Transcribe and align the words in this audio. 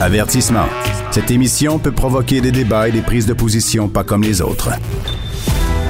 Avertissement. 0.00 0.66
Cette 1.12 1.30
émission 1.30 1.78
peut 1.78 1.92
provoquer 1.92 2.40
des 2.40 2.50
débats 2.50 2.88
et 2.88 2.92
des 2.92 3.00
prises 3.00 3.26
de 3.26 3.32
position 3.32 3.88
pas 3.88 4.02
comme 4.02 4.22
les 4.22 4.42
autres. 4.42 4.70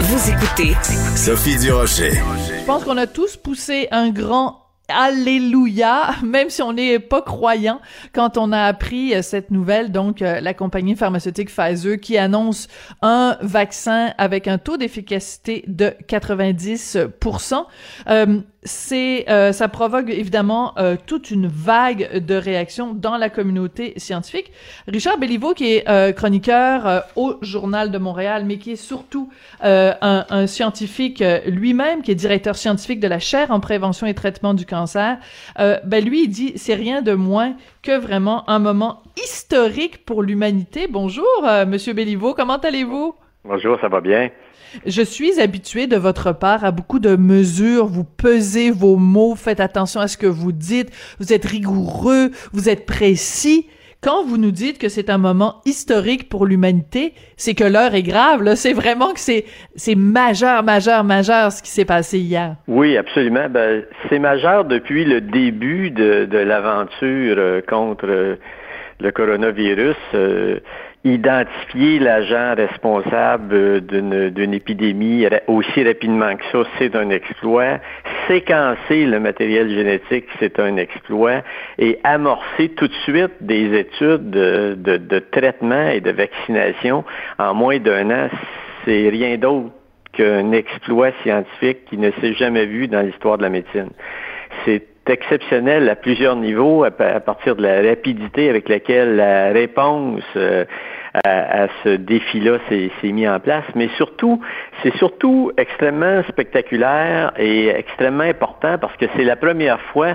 Vous 0.00 0.30
écoutez 0.30 0.74
Sophie 1.16 1.56
Durocher. 1.56 2.12
Je 2.12 2.64
pense 2.66 2.84
qu'on 2.84 2.98
a 2.98 3.06
tous 3.06 3.36
poussé 3.36 3.88
un 3.90 4.10
grand 4.10 4.64
Alléluia, 4.88 6.10
même 6.22 6.50
si 6.50 6.60
on 6.60 6.74
n'est 6.74 6.98
pas 6.98 7.22
croyant 7.22 7.80
quand 8.12 8.36
on 8.36 8.52
a 8.52 8.64
appris 8.64 9.14
euh, 9.14 9.22
cette 9.22 9.50
nouvelle, 9.50 9.90
donc 9.90 10.20
euh, 10.20 10.42
la 10.42 10.52
compagnie 10.52 10.94
pharmaceutique 10.94 11.48
Pfizer 11.48 11.98
qui 11.98 12.18
annonce 12.18 12.68
un 13.00 13.38
vaccin 13.40 14.12
avec 14.18 14.46
un 14.46 14.58
taux 14.58 14.76
d'efficacité 14.76 15.64
de 15.68 15.94
90%. 16.06 17.64
Euh, 18.08 18.40
c'est 18.64 19.26
euh, 19.28 19.52
ça 19.52 19.68
provoque 19.68 20.08
évidemment 20.08 20.72
euh, 20.78 20.96
toute 21.06 21.30
une 21.30 21.46
vague 21.46 22.18
de 22.18 22.34
réactions 22.34 22.94
dans 22.94 23.16
la 23.16 23.28
communauté 23.28 23.92
scientifique. 23.98 24.52
Richard 24.88 25.18
Belliveau, 25.18 25.54
qui 25.54 25.74
est 25.74 25.88
euh, 25.88 26.12
chroniqueur 26.12 27.04
au 27.16 27.36
Journal 27.42 27.90
de 27.90 27.98
Montréal, 27.98 28.44
mais 28.46 28.58
qui 28.58 28.72
est 28.72 28.76
surtout 28.76 29.30
un, 29.60 30.24
un, 30.28 30.46
scientifique 30.46 31.22
lui-même, 31.46 32.02
qui 32.02 32.10
est 32.10 32.14
directeur 32.14 32.56
scientifique 32.56 33.00
de 33.00 33.08
la 33.08 33.18
chaire 33.18 33.50
en 33.50 33.60
prévention 33.60 34.06
et 34.06 34.14
traitement 34.14 34.54
du 34.54 34.66
cancer, 34.66 35.18
ben 35.58 36.04
lui, 36.04 36.24
il 36.24 36.28
dit 36.28 36.52
c'est 36.56 36.74
rien 36.74 37.02
de 37.02 37.12
moins 37.12 37.54
que 37.82 37.98
vraiment 37.98 38.48
un 38.48 38.58
moment 38.58 39.02
historique 39.16 40.04
pour 40.04 40.22
l'humanité. 40.22 40.86
Bonjour, 40.88 41.26
Monsieur 41.66 41.92
Belliveau, 41.92 42.34
comment 42.34 42.56
allez-vous? 42.56 43.14
Bonjour, 43.44 43.78
ça 43.80 43.88
va 43.88 44.00
bien? 44.00 44.30
Je 44.86 45.02
suis 45.02 45.40
habituée 45.40 45.86
de 45.86 45.96
votre 45.96 46.32
part 46.32 46.64
à 46.64 46.70
beaucoup 46.70 46.98
de 46.98 47.16
mesures. 47.16 47.86
Vous 47.86 48.04
pesez 48.04 48.70
vos 48.70 48.96
mots, 48.96 49.34
faites 49.34 49.60
attention 49.60 50.00
à 50.00 50.08
ce 50.08 50.16
que 50.16 50.26
vous 50.26 50.52
dites. 50.52 50.90
Vous 51.18 51.32
êtes 51.32 51.44
rigoureux, 51.44 52.30
vous 52.52 52.68
êtes 52.68 52.86
précis. 52.86 53.66
Quand 54.04 54.22
vous 54.22 54.36
nous 54.36 54.50
dites 54.50 54.76
que 54.76 54.90
c'est 54.90 55.08
un 55.08 55.16
moment 55.16 55.62
historique 55.64 56.28
pour 56.28 56.44
l'humanité, 56.44 57.14
c'est 57.38 57.54
que 57.54 57.64
l'heure 57.64 57.94
est 57.94 58.02
grave. 58.02 58.42
Là, 58.42 58.54
c'est 58.54 58.74
vraiment 58.74 59.14
que 59.14 59.20
c'est 59.20 59.46
c'est 59.76 59.94
majeur, 59.94 60.62
majeur, 60.62 61.04
majeur 61.04 61.50
ce 61.50 61.62
qui 61.62 61.70
s'est 61.70 61.86
passé 61.86 62.18
hier. 62.18 62.56
Oui, 62.68 62.98
absolument. 62.98 63.48
Ben, 63.48 63.82
c'est 64.10 64.18
majeur 64.18 64.66
depuis 64.66 65.06
le 65.06 65.22
début 65.22 65.90
de, 65.90 66.26
de 66.26 66.36
l'aventure 66.36 67.36
euh, 67.38 67.62
contre 67.66 68.04
euh, 68.06 68.36
le 69.00 69.10
coronavirus. 69.10 69.96
Euh, 70.12 70.58
identifier 71.04 71.98
l'agent 71.98 72.54
responsable 72.54 73.82
d'une 73.82 74.54
épidémie 74.54 75.26
aussi 75.46 75.84
rapidement 75.84 76.34
que 76.34 76.44
ça, 76.50 76.68
c'est 76.78 76.96
un 76.96 77.10
exploit. 77.10 77.78
Séquencer 78.26 79.04
le 79.04 79.20
matériel 79.20 79.68
génétique, 79.68 80.24
c'est 80.40 80.58
un 80.58 80.78
exploit. 80.78 81.42
Et 81.78 81.98
amorcer 82.04 82.70
tout 82.70 82.88
de 82.88 82.94
suite 83.04 83.32
des 83.42 83.78
études 83.78 84.30
de, 84.30 84.76
de, 84.78 84.96
de 84.96 85.18
traitement 85.18 85.88
et 85.88 86.00
de 86.00 86.10
vaccination 86.10 87.04
en 87.38 87.52
moins 87.52 87.78
d'un 87.78 88.10
an, 88.10 88.28
c'est 88.84 89.08
rien 89.10 89.36
d'autre 89.36 89.70
qu'un 90.14 90.52
exploit 90.52 91.10
scientifique 91.22 91.84
qui 91.86 91.98
ne 91.98 92.10
s'est 92.12 92.34
jamais 92.34 92.64
vu 92.64 92.88
dans 92.88 93.02
l'histoire 93.02 93.36
de 93.36 93.42
la 93.42 93.50
médecine. 93.50 93.90
C'est 94.64 94.93
exceptionnel 95.08 95.88
à 95.88 95.96
plusieurs 95.96 96.36
niveaux, 96.36 96.84
à, 96.84 96.90
partir 96.90 97.56
de 97.56 97.62
la 97.62 97.82
rapidité 97.88 98.48
avec 98.48 98.68
laquelle 98.68 99.16
la 99.16 99.52
réponse 99.52 100.22
euh, 100.36 100.64
à, 101.24 101.68
ce 101.84 101.90
défi-là 101.90 102.58
s'est 102.68 102.90
mis 103.12 103.28
en 103.28 103.38
place, 103.38 103.64
mais 103.74 103.88
surtout, 103.96 104.40
c'est 104.82 104.94
surtout 104.96 105.52
extrêmement 105.56 106.22
spectaculaire 106.28 107.32
et 107.38 107.68
extrêmement 107.68 108.24
important 108.24 108.78
parce 108.78 108.96
que 108.96 109.06
c'est 109.16 109.24
la 109.24 109.36
première 109.36 109.80
fois 109.92 110.14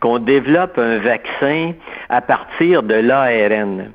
qu'on 0.00 0.18
développe 0.18 0.76
un 0.78 0.98
vaccin 0.98 1.72
à 2.08 2.20
partir 2.20 2.82
de 2.82 2.94
l'ARN. 2.94 3.92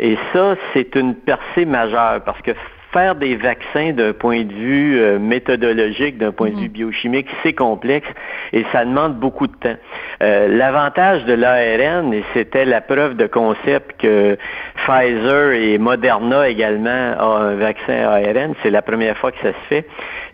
Et 0.00 0.16
ça, 0.32 0.54
c'est 0.72 0.94
une 0.94 1.14
percée 1.14 1.64
majeure 1.64 2.22
parce 2.24 2.40
que 2.42 2.52
faire 2.92 3.14
des 3.14 3.36
vaccins 3.36 3.92
d'un 3.92 4.12
point 4.12 4.44
de 4.44 4.52
vue 4.52 4.98
euh, 4.98 5.18
méthodologique, 5.18 6.18
d'un 6.18 6.32
point 6.32 6.50
de 6.50 6.56
vue 6.56 6.68
mhm. 6.68 6.72
biochimique, 6.72 7.28
c'est 7.42 7.52
complexe 7.52 8.08
et 8.52 8.64
ça 8.72 8.84
demande 8.84 9.16
beaucoup 9.18 9.46
de 9.46 9.56
temps. 9.56 9.76
Euh, 10.22 10.48
l'avantage 10.48 11.24
de 11.24 11.34
l'ARN, 11.34 12.12
et 12.14 12.24
c'était 12.32 12.64
la 12.64 12.80
preuve 12.80 13.16
de 13.16 13.26
concept 13.26 14.00
que 14.00 14.36
Pfizer 14.76 15.52
et 15.52 15.78
Moderna 15.78 16.48
également 16.48 17.14
ont 17.20 17.36
un 17.36 17.54
vaccin 17.56 18.08
ARN, 18.08 18.54
c'est 18.62 18.70
la 18.70 18.82
première 18.82 19.16
fois 19.18 19.32
que 19.32 19.38
ça 19.42 19.52
se 19.52 19.66
fait. 19.68 19.86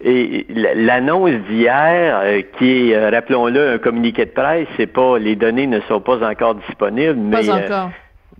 Et 0.04 0.46
l'annonce 0.50 1.32
d'hier, 1.48 2.20
euh, 2.22 2.42
qui 2.58 2.92
est, 2.92 3.08
rappelons-le, 3.08 3.72
un 3.74 3.78
communiqué 3.78 4.26
de 4.26 4.30
presse, 4.30 4.68
c'est 4.76 4.86
pas 4.86 5.18
les 5.18 5.34
données 5.34 5.66
ne 5.66 5.80
sont 5.80 6.00
pas 6.00 6.24
encore 6.28 6.54
disponibles, 6.54 7.18
mais 7.18 7.46
pas 7.46 7.56
encore 7.56 7.90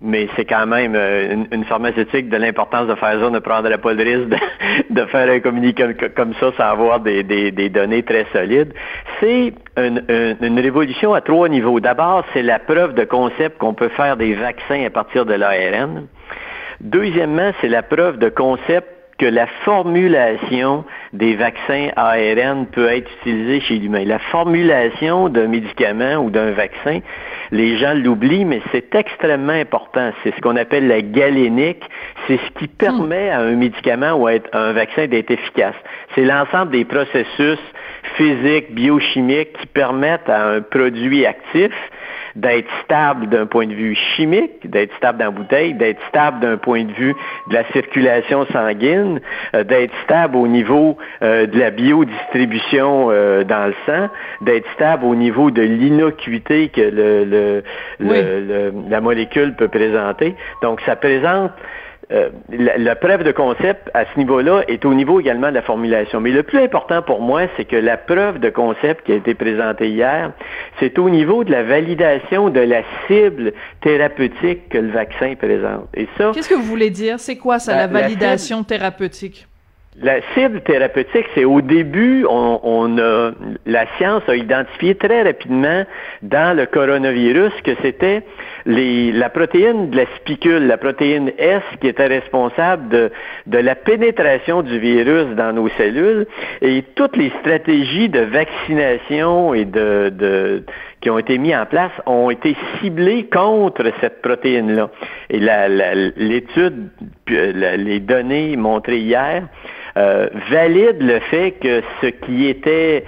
mais 0.05 0.29
c'est 0.37 0.45
quand 0.45 0.67
même 0.67 0.95
euh, 0.95 1.45
une, 1.51 1.65
pharmaceutique 1.65 2.29
de 2.29 2.37
l'importance 2.37 2.87
de 2.87 2.95
faire 2.95 3.19
ça, 3.19 3.31
ne 3.31 3.39
prendrait 3.39 3.79
pas 3.79 3.95
le 3.95 4.03
risque 4.03 4.39
de, 4.91 5.05
faire 5.07 5.31
un 5.31 5.41
communiqué 5.41 5.95
comme 6.15 6.35
ça 6.35 6.53
sans 6.57 6.65
avoir 6.65 7.01
des, 7.01 7.23
données 7.71 8.03
très 8.03 8.27
solides. 8.33 8.75
C'est 9.19 9.55
une, 9.79 10.61
révolution 10.61 11.15
à 11.15 11.23
trois 11.23 11.49
niveaux. 11.49 11.81
D'abord, 11.81 12.25
c'est 12.35 12.43
la 12.43 12.59
preuve 12.59 12.95
de 12.95 13.05
concept 13.05 13.59
qu'on 13.59 13.75
peut 13.75 13.89
faire 13.89 14.17
des 14.17 14.35
vaccins 14.35 14.85
à 14.85 14.91
partir 14.91 15.25
de 15.25 15.35
l'ARN. 15.35 16.07
Deuxièmement, 16.81 17.53
c'est 17.61 17.69
la 17.69 17.83
preuve 17.83 18.19
de 18.19 18.29
concept 18.29 18.94
que 19.19 19.27
la 19.27 19.47
formulation 19.65 20.85
des 21.13 21.35
vaccins 21.37 21.89
ARN 21.97 22.67
peut 22.67 22.89
être 22.89 23.11
utilisée 23.21 23.61
chez 23.61 23.75
l'humain. 23.77 24.05
La 24.05 24.19
formulation 24.19 25.29
d'un 25.29 25.47
médicament 25.47 26.17
ou 26.17 26.31
d'un 26.31 26.51
vaccin, 26.53 27.01
les 27.53 27.77
gens 27.79 27.95
l'oublient, 27.95 28.45
mais 28.45 28.61
c'est 28.73 28.95
extrêmement 28.95 29.53
important. 29.53 30.13
C'est 30.23 30.35
ce 30.35 30.41
qu'on 30.41 30.57
appelle 30.57 30.89
la 30.89 31.03
galénique. 31.03 31.83
C'est 32.27 32.39
ce 32.39 32.59
qui 32.59 32.69
permet 32.69 33.31
à 33.31 33.41
un 33.41 33.53
médicament 33.53 34.13
ou 34.15 34.27
à 34.27 34.33
un 34.53 34.73
vaccin 34.73 35.07
d'être 35.07 35.31
efficace. 35.31 35.77
C'est 36.15 36.25
l'ensemble 36.25 36.73
des 36.73 36.85
processus 36.85 37.59
physiques, 38.17 38.75
biochimiques 38.75 39.53
qui 39.61 39.67
permettent 39.67 40.29
à 40.29 40.49
un 40.49 40.61
produit 40.61 41.27
actif 41.27 41.73
d'être 42.37 42.69
stable 42.85 43.29
d'un 43.29 43.47
point 43.47 43.67
de 43.67 43.75
vue 43.75 43.95
chimique, 44.17 44.69
d'être 44.69 44.95
stable 44.97 45.19
dans 45.19 45.27
la 45.27 45.31
bouteille, 45.31 45.75
d'être 45.75 46.01
stable 46.09 46.41
d'un 46.41 46.57
point 46.57 46.85
de 46.85 46.93
vue 46.93 47.15
de 47.49 47.55
la 47.55 47.65
circulation 47.73 48.47
sanguine, 48.47 49.21
euh, 49.55 49.63
d'être 49.65 49.93
stable 50.05 50.37
au 50.37 50.49
niveau 50.49 50.97
euh, 51.23 51.47
de 51.47 51.59
la 51.59 51.71
biodistribution 51.71 53.09
euh, 53.11 53.45
dans 53.45 53.67
le 53.67 53.75
sang, 53.87 54.09
d'être 54.41 54.67
stable 54.75 55.05
au 55.05 55.15
niveau 55.15 55.51
de 55.51 55.63
l'innocuité 55.63 56.69
que 56.69 56.81
le, 56.81 57.63
la 58.89 59.01
molécule 59.01 59.55
peut 59.55 59.69
présenter. 59.69 60.35
Donc, 60.63 60.81
ça 60.83 60.97
présente 60.97 61.53
euh, 62.13 62.31
la, 62.51 62.97
preuve 62.97 63.23
de 63.25 63.33
concept 63.33 63.91
à 63.95 64.05
ce 64.05 64.19
niveau-là 64.19 64.63
est 64.69 64.85
au 64.85 64.95
niveau 64.95 65.21
également 65.21 65.49
de 65.49 65.55
la 65.55 65.63
formulation. 65.63 66.21
Mais 66.21 66.31
le 66.31 66.43
plus 66.43 66.59
important 66.59 67.03
pour 67.03 67.21
moi, 67.21 67.43
c'est 67.57 67.65
que 67.65 67.77
la 67.77 67.97
preuve 67.97 68.39
de 68.41 68.51
concept 68.51 69.07
qui 69.07 69.13
a 69.13 69.17
été 69.17 69.35
présentée 69.35 69.89
hier, 69.89 70.33
c'est 70.81 70.99
au 70.99 71.09
niveau 71.09 71.45
de 71.45 71.51
la 71.51 71.63
validation 71.63 72.51
de 72.51 72.61
la 72.61 72.83
cible 73.07 73.53
thérapeutique 73.81 74.69
que 74.69 74.79
le 74.79 74.91
vaccin 74.91 75.35
présente. 75.35 75.89
Et 75.95 76.09
ça. 76.19 76.33
Qu'est-ce 76.35 76.49
que 76.49 76.55
vous 76.55 76.63
voulez 76.63 76.91
dire? 76.91 77.19
C'est 77.19 77.37
quoi 77.37 77.59
ça, 77.59 77.75
la, 77.75 77.87
validation 77.87 78.65
thérapeutique? 78.65 79.47
La 80.03 80.21
cible 80.35 80.61
thérapeutique, 80.63 81.27
c'est 81.35 81.45
au 81.45 81.61
début, 81.61 82.27
on, 82.29 82.99
a, 82.99 83.31
la 83.65 83.87
science 83.97 84.23
a 84.29 84.35
identifié 84.35 84.97
très 84.97 85.23
rapidement 85.23 85.85
dans 86.23 86.57
le 86.57 86.67
coronavirus 86.67 87.53
que 87.63 87.73
c'était 87.81 88.25
la 88.67 89.31
protéine 89.31 89.91
de 89.91 89.97
la 89.97 90.07
spicule, 90.17 90.67
la 90.67 90.79
protéine 90.79 91.31
S, 91.39 91.63
qui 91.81 91.87
était 91.87 92.07
responsable 92.07 92.89
de, 92.89 93.13
de 93.47 93.59
la 93.59 93.77
pénétration 93.77 94.63
du 94.63 94.79
virus 94.81 95.27
dans 95.37 95.53
nos 95.53 95.69
cellules, 95.71 96.27
et 96.61 96.83
toutes 96.97 97.17
les 97.17 97.31
stratégies 97.41 98.09
de 98.09 98.21
vaccination 98.21 99.55
et 99.55 99.65
de, 99.65 100.09
de 100.09 100.65
qui 101.05 101.11
ont 101.11 101.19
été 101.19 101.37
mis 101.37 101.55
en 101.55 101.67
place 101.67 101.93
ont 102.07 102.31
été 102.31 102.57
ciblées 102.81 103.29
contre 103.31 103.85
cette 104.01 104.23
protéine-là. 104.23 104.89
Et 105.29 105.39
l'étude, 106.17 106.89
les 107.29 108.01
données 108.01 108.57
montrées 108.57 109.01
hier, 109.01 109.47
euh, 109.99 110.29
valide 110.51 111.03
le 111.03 111.21
fait 111.21 111.53
que 111.61 111.83
ce 112.01 112.07
qui 112.07 112.47
était 112.47 113.05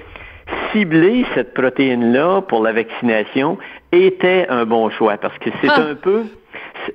ciblé, 0.72 1.24
cette 1.34 1.54
protéine-là, 1.54 2.42
pour 2.42 2.62
la 2.62 2.72
vaccination, 2.72 3.56
était 3.92 4.46
un 4.50 4.66
bon 4.66 4.90
choix. 4.90 5.16
Parce 5.16 5.38
que 5.38 5.48
c'est 5.62 5.70
ah. 5.70 5.86
un 5.90 5.94
peu... 5.94 6.24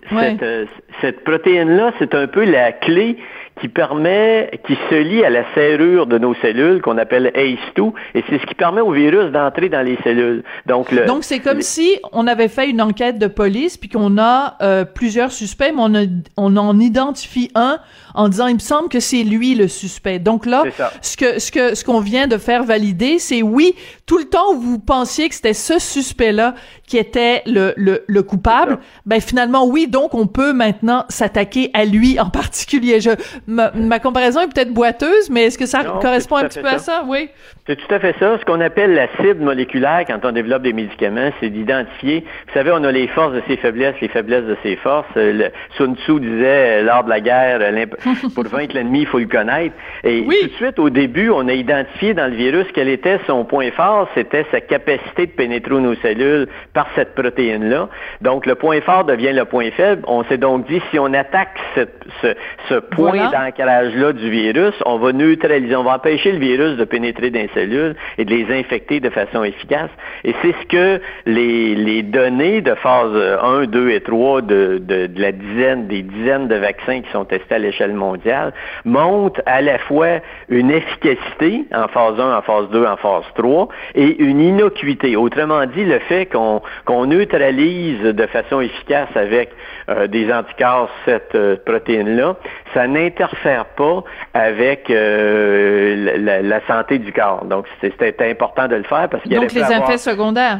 Cette, 0.10 0.44
euh, 0.44 0.66
cette 1.02 1.24
protéine-là, 1.24 1.94
c'est 1.98 2.14
un 2.14 2.28
peu 2.28 2.46
la 2.46 2.72
clé 2.72 3.18
qui 3.60 3.68
permet, 3.68 4.50
qui 4.66 4.78
se 4.90 4.96
lie 4.96 5.24
à 5.24 5.30
la 5.30 5.44
serrure 5.54 6.08
de 6.08 6.18
nos 6.18 6.34
cellules 6.36 6.82
qu'on 6.82 6.98
appelle 6.98 7.32
ACE2 7.36 7.94
et 8.16 8.24
c'est 8.30 8.40
ce 8.40 8.46
qui 8.46 8.56
permet 8.56 8.82
au 8.82 8.92
virus 8.92 9.32
d'entrer 9.32 9.70
dans 9.70 9.86
les 9.86 9.98
cellules. 10.04 10.44
Donc, 10.66 10.92
le, 10.92 11.06
Donc 11.06 11.24
c'est 11.24 11.40
comme 11.40 11.62
si 11.62 12.00
on 12.12 12.28
avait 12.28 12.48
fait 12.48 12.70
une 12.70 12.82
enquête 12.82 13.20
de 13.20 13.28
police 13.28 13.78
puis 13.78 13.90
qu'on 13.90 14.18
a 14.18 14.58
euh, 14.62 14.86
plusieurs 14.86 15.32
suspects, 15.32 15.72
mais 15.76 15.82
on, 15.82 15.94
on 16.38 16.58
en 16.58 16.80
identifie 16.80 17.52
un 17.56 17.78
en 18.16 18.30
disant 18.30 18.48
il 18.48 18.56
me 18.56 18.60
semble 18.60 18.90
que 18.90 19.00
c'est 19.00 19.24
lui 19.24 19.56
le 19.56 19.68
suspect. 19.68 20.20
Donc 20.20 20.46
là, 20.46 20.64
ce 21.02 21.18
que 21.18 21.40
ce 21.40 21.52
que 21.52 21.76
ce 21.76 21.84
qu'on 21.84 22.00
vient 22.00 22.28
de 22.28 22.38
faire 22.38 22.64
valider, 22.64 23.20
c'est 23.20 23.42
oui, 23.42 23.76
tout 24.06 24.18
le 24.18 24.26
temps 24.26 24.54
où 24.54 24.60
vous 24.60 24.80
pensiez 24.80 25.30
que 25.30 25.36
c'était 25.36 25.54
ce 25.54 25.80
suspect-là 25.80 26.56
qui 26.92 26.98
était 26.98 27.42
le 27.46 27.74
le, 27.78 28.04
le 28.06 28.22
coupable, 28.22 28.78
ben 29.06 29.22
finalement 29.22 29.66
oui, 29.66 29.88
donc 29.88 30.14
on 30.14 30.28
peut 30.28 30.52
maintenant 30.52 31.06
s'attaquer 31.08 31.72
à 31.74 31.86
lui 31.86 32.20
en 32.20 32.30
particulier. 32.42 33.00
Je 33.00 33.12
ma, 33.48 33.72
ma 33.72 34.00
comparaison 34.00 34.42
est 34.42 34.54
peut-être 34.54 34.74
boiteuse, 34.74 35.30
mais 35.30 35.44
est-ce 35.44 35.58
que 35.58 35.66
ça 35.66 35.86
correspond 35.86 36.36
un 36.36 36.50
petit 36.50 36.60
peu 36.60 36.68
à 36.68 36.80
ça 36.80 37.06
Oui. 37.08 37.30
C'est 37.68 37.78
tout 37.78 37.94
à 37.94 38.00
fait 38.00 38.16
ça. 38.20 38.38
Ce 38.40 38.44
qu'on 38.44 38.60
appelle 38.60 38.94
la 38.94 39.08
cible 39.18 39.44
moléculaire 39.44 40.04
quand 40.06 40.20
on 40.26 40.32
développe 40.32 40.64
des 40.64 40.74
médicaments, 40.74 41.30
c'est 41.40 41.50
d'identifier. 41.50 42.26
Vous 42.48 42.54
savez, 42.54 42.72
on 42.74 42.84
a 42.84 42.92
les 42.92 43.08
forces 43.08 43.34
de 43.34 43.44
ses 43.48 43.56
faiblesses, 43.56 43.96
les 44.02 44.08
faiblesses 44.10 44.46
de 44.46 44.58
ses 44.64 44.76
forces. 44.76 45.08
Le, 45.16 45.50
Sun 45.78 45.96
Tzu 45.96 46.20
disait 46.20 46.82
lors 46.82 47.06
de 47.06 47.10
la 47.10 47.22
guerre, 47.22 47.60
pour 48.36 48.44
vaincre 48.46 48.76
l'ennemi, 48.76 49.02
il 49.02 49.08
faut 49.08 49.20
le 49.20 49.28
connaître. 49.28 49.76
Et 50.04 50.24
tout 50.24 50.48
de 50.48 50.54
suite, 50.56 50.80
au 50.80 50.90
début, 50.90 51.30
on 51.30 51.48
a 51.48 51.54
identifié 51.54 52.14
dans 52.14 52.28
le 52.28 52.36
virus 52.36 52.66
quel 52.74 52.90
était 52.90 53.20
son 53.28 53.46
point 53.46 53.72
fort, 53.72 54.10
c'était 54.16 54.46
sa 54.52 54.60
capacité 54.60 55.28
de 55.28 55.32
pénétrer 55.32 55.76
nos 55.76 55.96
cellules 55.96 56.48
par 56.74 56.81
cette 56.96 57.16
protéine-là. 57.16 57.90
Donc, 58.22 58.46
le 58.46 58.56
point 58.56 58.82
fort 58.82 59.04
devient 59.04 59.34
le 59.34 59.46
point 59.46 59.72
faible. 59.72 60.04
On 60.08 60.24
s'est 60.26 60.38
donc 60.38 60.68
dit, 60.68 60.82
si 60.92 61.00
on 61.00 61.14
attaque 61.14 61.60
ce, 61.76 62.80
point 62.80 63.30
d'ancrage-là 63.30 64.14
du 64.14 64.30
virus, 64.30 64.74
on 64.86 64.98
va 64.98 65.12
neutraliser, 65.12 65.76
on 65.76 65.84
va 65.84 65.96
empêcher 65.96 66.32
le 66.32 66.40
virus 66.40 66.78
de 66.78 66.84
pénétrer 66.84 67.30
dans 67.30 67.40
les 67.40 67.50
cellules 67.54 67.96
et 68.18 68.26
de 68.26 68.30
les 68.34 68.60
infecter 68.60 69.00
de 69.00 69.10
façon 69.10 69.44
efficace. 69.44 69.90
Et 70.24 70.34
c'est 70.42 70.54
ce 70.62 70.66
que 70.68 71.02
les, 71.26 72.02
données 72.04 72.62
de 72.62 72.74
phase 72.76 73.16
1, 73.44 73.66
2 73.66 73.90
et 73.92 74.02
3 74.02 74.42
de, 74.42 74.78
de 74.80 75.10
la 75.16 75.32
dizaine, 75.32 75.88
des 75.88 76.02
dizaines 76.02 76.48
de 76.48 76.56
vaccins 76.56 77.02
qui 77.02 77.10
sont 77.12 77.26
testés 77.26 77.56
à 77.56 77.60
l'échelle 77.60 77.94
mondiale, 77.94 78.54
montre 78.86 79.42
à 79.46 79.62
la 79.62 79.78
fois 79.80 80.20
une 80.50 80.72
efficacité 80.72 81.66
en 81.74 81.88
phase 81.88 82.20
1, 82.20 82.38
en 82.38 82.42
phase 82.42 82.70
2, 82.72 82.86
en 82.86 82.98
phase 82.98 83.24
3 83.36 83.68
et 83.96 84.22
une 84.22 84.42
innocuité. 84.42 85.16
Autrement 85.16 85.66
dit, 85.66 85.86
le 85.86 86.00
fait 86.00 86.26
qu'on 86.26 86.62
neutralise 87.06 88.02
de 88.02 88.26
façon 88.28 88.62
efficace 88.62 89.10
avec 89.16 89.52
euh, 89.90 90.08
des 90.08 90.32
anticorps 90.32 90.90
cette 91.06 91.36
euh, 91.36 91.58
protéine-là, 91.66 92.36
ça 92.74 92.88
n'interfère 92.88 93.66
pas 93.66 94.04
avec 94.34 94.90
euh, 94.90 96.42
la, 96.44 96.66
santé 96.68 97.00
du 97.00 97.12
corps. 97.12 97.46
Donc, 97.46 97.66
c'était 97.82 98.30
important 98.30 98.68
de 98.68 98.76
le 98.76 98.84
faire 98.84 99.10
parce 99.10 99.24
qu'il 99.24 99.34
y 99.34 99.36
Donc, 99.36 99.52
les 99.52 99.62
effets 99.62 99.98
secondaires. 99.98 100.60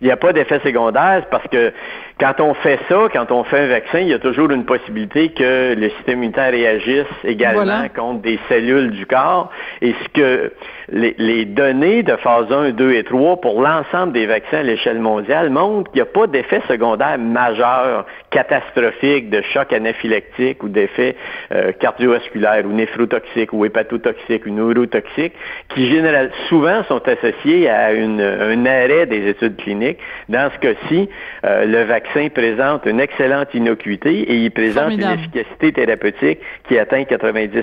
Il 0.00 0.08
n'y 0.08 0.12
a 0.12 0.16
pas 0.16 0.32
d'effet 0.32 0.60
secondaire 0.64 1.24
parce 1.30 1.46
que 1.48 1.72
quand 2.20 2.40
on 2.40 2.54
fait 2.54 2.78
ça, 2.88 3.08
quand 3.12 3.32
on 3.32 3.42
fait 3.42 3.58
un 3.58 3.66
vaccin, 3.66 3.98
il 3.98 4.08
y 4.08 4.12
a 4.12 4.20
toujours 4.20 4.50
une 4.50 4.64
possibilité 4.64 5.30
que 5.30 5.74
le 5.74 5.90
système 5.90 6.18
immunitaire 6.18 6.52
réagisse 6.52 7.06
également 7.24 7.88
contre 7.94 8.22
des 8.22 8.38
cellules 8.48 8.92
du 8.92 9.04
corps. 9.04 9.50
Et 9.82 9.94
ce 10.04 10.08
que 10.10 10.52
les, 10.90 11.44
données 11.44 12.04
de 12.04 12.14
phase 12.16 12.52
1, 12.52 12.70
2 12.70 12.92
et 12.92 13.04
3 13.04 13.40
pour 13.40 13.60
l'ensemble 13.60 14.12
des 14.12 14.26
vaccins 14.26 14.58
à 14.58 14.62
l'échelle 14.62 15.00
mondiale 15.00 15.50
montrent 15.50 15.90
qu'il 15.90 16.02
n'y 16.02 16.08
a 16.08 16.12
pas 16.12 16.28
d'effet 16.28 16.62
secondaire 16.68 17.18
majeur, 17.18 18.06
catastrophique, 18.30 19.30
de 19.30 19.42
choc 19.52 19.72
anaphylactique 19.72 20.62
ou 20.62 20.68
d'effet 20.68 21.16
euh, 21.52 21.72
cardiovasculaire 21.72 22.64
ou 22.64 22.72
néphrotoxique 22.72 23.52
ou 23.52 23.64
hépatotoxique 23.64 24.46
ou 24.46 24.50
neurotoxique 24.50 25.32
qui 25.68 25.90
généralement 25.90 26.32
souvent 26.48 26.84
sont 26.84 27.02
associés 27.08 27.68
à 27.68 27.92
une, 27.92 28.20
un 28.20 28.66
arrêt 28.66 29.06
des 29.06 29.28
études 29.28 29.56
cliniques. 29.56 29.98
Dans 30.28 30.50
ce 30.52 30.58
cas-ci, 30.58 31.08
euh, 31.44 31.64
le 31.64 31.82
vaccin 31.84 32.03
présente 32.32 32.86
une 32.86 33.00
excellente 33.00 33.54
innocuité 33.54 34.10
et 34.10 34.36
il 34.36 34.50
présente 34.50 34.92
une 34.92 35.02
efficacité 35.02 35.72
thérapeutique 35.72 36.40
qui 36.68 36.78
atteint 36.78 37.04
90 37.04 37.62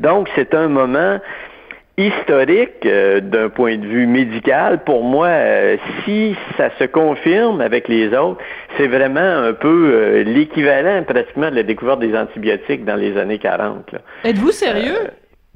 Donc, 0.00 0.28
c'est 0.34 0.54
un 0.54 0.68
moment 0.68 1.18
historique 1.96 2.86
euh, 2.86 3.20
d'un 3.20 3.48
point 3.48 3.76
de 3.76 3.86
vue 3.86 4.06
médical, 4.06 4.82
pour 4.84 5.04
moi, 5.04 5.26
euh, 5.26 5.76
si 6.04 6.34
ça 6.56 6.70
se 6.78 6.84
confirme 6.84 7.60
avec 7.60 7.88
les 7.88 8.08
autres, 8.14 8.40
c'est 8.76 8.86
vraiment 8.86 9.20
un 9.20 9.52
peu 9.52 9.92
euh, 9.92 10.22
l'équivalent 10.24 11.02
pratiquement 11.04 11.50
de 11.50 11.56
la 11.56 11.62
découverte 11.62 12.00
des 12.00 12.16
antibiotiques 12.16 12.84
dans 12.84 12.96
les 12.96 13.18
années 13.18 13.38
40. 13.38 13.94
Êtes-vous 14.24 14.52
sérieux? 14.52 15.10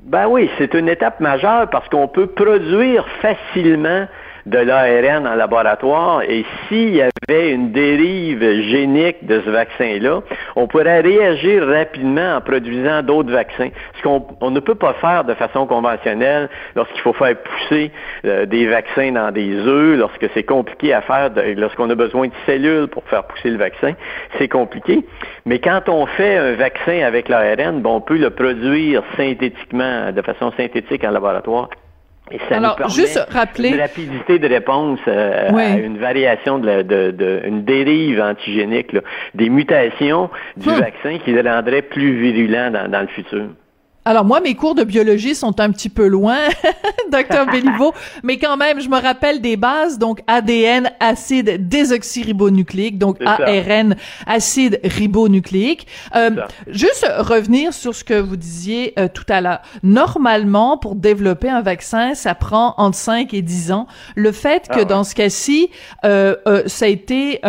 ben 0.04 0.26
oui, 0.28 0.50
c'est 0.58 0.74
une 0.74 0.90
étape 0.90 1.20
majeure 1.20 1.70
parce 1.70 1.88
qu'on 1.88 2.08
peut 2.08 2.26
produire 2.26 3.06
facilement 3.22 4.06
de 4.46 4.58
l'ARN 4.58 5.26
en 5.26 5.34
laboratoire 5.34 6.22
et 6.22 6.44
s'il 6.68 6.94
y 6.94 7.02
avait 7.02 7.50
une 7.50 7.72
dérive 7.72 8.42
génique 8.62 9.26
de 9.26 9.40
ce 9.44 9.50
vaccin-là, 9.50 10.20
on 10.56 10.66
pourrait 10.66 11.00
réagir 11.00 11.66
rapidement 11.66 12.36
en 12.36 12.40
produisant 12.40 13.02
d'autres 13.02 13.32
vaccins. 13.32 13.70
Ce 13.96 14.02
qu'on 14.02 14.50
ne 14.50 14.60
peut 14.60 14.74
pas 14.74 14.94
faire 14.94 15.24
de 15.24 15.34
façon 15.34 15.66
conventionnelle 15.66 16.48
lorsqu'il 16.76 17.00
faut 17.00 17.12
faire 17.12 17.36
pousser 17.36 17.90
euh, 18.24 18.46
des 18.46 18.66
vaccins 18.66 19.12
dans 19.12 19.32
des 19.32 19.54
œufs, 19.54 19.98
lorsque 19.98 20.28
c'est 20.34 20.42
compliqué 20.42 20.92
à 20.92 21.00
faire, 21.00 21.30
lorsqu'on 21.56 21.88
a 21.90 21.94
besoin 21.94 22.28
de 22.28 22.34
cellules 22.46 22.88
pour 22.88 23.04
faire 23.04 23.24
pousser 23.24 23.50
le 23.50 23.58
vaccin, 23.58 23.92
c'est 24.38 24.48
compliqué. 24.48 25.04
Mais 25.46 25.58
quand 25.58 25.88
on 25.88 26.06
fait 26.06 26.36
un 26.36 26.52
vaccin 26.52 27.00
avec 27.02 27.28
l'ARN, 27.28 27.80
bon, 27.80 27.96
on 27.96 28.00
peut 28.00 28.18
le 28.18 28.30
produire 28.30 29.02
synthétiquement, 29.16 30.12
de 30.12 30.22
façon 30.22 30.52
synthétique 30.56 31.04
en 31.04 31.10
laboratoire 31.10 31.68
et 32.30 32.38
ça 32.48 32.56
Alors, 32.56 32.80
nous 32.80 32.88
juste 32.88 33.20
rappeler... 33.30 33.70
une 33.70 33.80
rapidité 33.80 34.38
de 34.38 34.48
réponse 34.48 34.98
euh, 35.08 35.50
à 35.50 35.76
une 35.76 35.98
variation 35.98 36.58
de, 36.58 36.82
de, 36.82 37.10
de, 37.10 37.42
une 37.44 37.64
dérive 37.64 38.20
antigénique, 38.20 38.96
des 39.34 39.50
mutations 39.50 40.30
du 40.56 40.70
hum. 40.70 40.80
vaccin 40.80 41.18
qui 41.18 41.32
le 41.32 41.42
rendraient 41.42 41.82
plus 41.82 42.18
virulent 42.18 42.70
dans, 42.70 42.90
dans 42.90 43.02
le 43.02 43.08
futur. 43.08 43.48
Alors 44.06 44.26
moi, 44.26 44.40
mes 44.42 44.54
cours 44.54 44.74
de 44.74 44.84
biologie 44.84 45.34
sont 45.34 45.60
un 45.60 45.70
petit 45.70 45.88
peu 45.88 46.06
loin, 46.06 46.36
docteur 47.10 47.46
Béliveau, 47.50 47.94
mais 48.22 48.36
quand 48.36 48.58
même, 48.58 48.78
je 48.78 48.88
me 48.90 49.00
rappelle 49.00 49.40
des 49.40 49.56
bases, 49.56 49.98
donc 49.98 50.20
ADN, 50.26 50.90
acide 51.00 51.68
désoxyribonucléique, 51.68 52.98
donc 52.98 53.16
ARN, 53.24 53.96
acide 54.26 54.78
ribonucléique. 54.84 55.86
Euh, 56.14 56.30
juste 56.66 57.06
revenir 57.18 57.72
sur 57.72 57.94
ce 57.94 58.04
que 58.04 58.14
vous 58.14 58.36
disiez 58.36 58.92
euh, 58.98 59.08
tout 59.12 59.24
à 59.30 59.40
l'heure. 59.40 59.60
Normalement, 59.82 60.76
pour 60.76 60.96
développer 60.96 61.48
un 61.48 61.62
vaccin, 61.62 62.14
ça 62.14 62.34
prend 62.34 62.74
entre 62.76 62.98
5 62.98 63.32
et 63.32 63.40
10 63.40 63.72
ans. 63.72 63.86
Le 64.16 64.32
fait 64.32 64.68
que 64.68 64.80
ah 64.80 64.84
dans 64.84 65.04
ce 65.04 65.14
cas-ci, 65.14 65.70
euh, 66.04 66.36
euh, 66.46 66.62
ça 66.66 66.84
a 66.84 66.88
été 66.88 67.40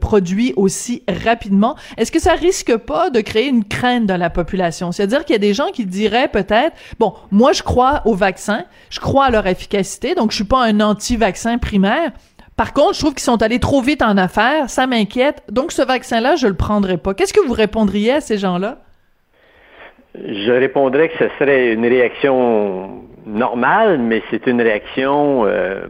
produit 0.00 0.52
aussi 0.56 1.02
rapidement, 1.24 1.76
est-ce 1.96 2.12
que 2.12 2.20
ça 2.20 2.34
risque 2.34 2.76
pas 2.76 3.10
de 3.10 3.20
créer 3.20 3.48
une 3.48 3.64
crainte 3.64 4.06
dans 4.06 4.16
la 4.16 4.30
population? 4.30 4.92
C'est-à-dire 4.92 5.24
qu'il 5.24 5.34
y 5.34 5.36
a 5.36 5.40
des 5.40 5.54
gens 5.54 5.70
qui 5.72 5.87
dirait 5.88 6.28
peut-être, 6.28 6.76
bon, 6.98 7.14
moi 7.30 7.52
je 7.52 7.62
crois 7.62 8.02
aux 8.04 8.14
vaccins, 8.14 8.64
je 8.90 9.00
crois 9.00 9.26
à 9.26 9.30
leur 9.30 9.46
efficacité, 9.46 10.14
donc 10.14 10.30
je 10.30 10.36
suis 10.36 10.44
pas 10.44 10.64
un 10.64 10.80
anti-vaccin 10.80 11.58
primaire. 11.58 12.12
Par 12.56 12.72
contre, 12.72 12.94
je 12.94 13.00
trouve 13.00 13.14
qu'ils 13.14 13.22
sont 13.22 13.40
allés 13.42 13.60
trop 13.60 13.80
vite 13.80 14.02
en 14.02 14.16
affaires, 14.16 14.68
ça 14.68 14.86
m'inquiète. 14.88 15.42
Donc 15.48 15.70
ce 15.70 15.82
vaccin-là, 15.82 16.34
je 16.34 16.48
le 16.48 16.54
prendrai 16.54 16.96
pas. 16.96 17.14
Qu'est-ce 17.14 17.32
que 17.32 17.46
vous 17.46 17.52
répondriez 17.52 18.14
à 18.14 18.20
ces 18.20 18.36
gens-là? 18.36 18.78
Je 20.14 20.50
répondrais 20.50 21.08
que 21.10 21.18
ce 21.18 21.28
serait 21.38 21.72
une 21.72 21.86
réaction 21.86 23.04
normale, 23.26 23.98
mais 23.98 24.22
c'est 24.30 24.46
une 24.46 24.60
réaction 24.60 25.44
euh, 25.44 25.86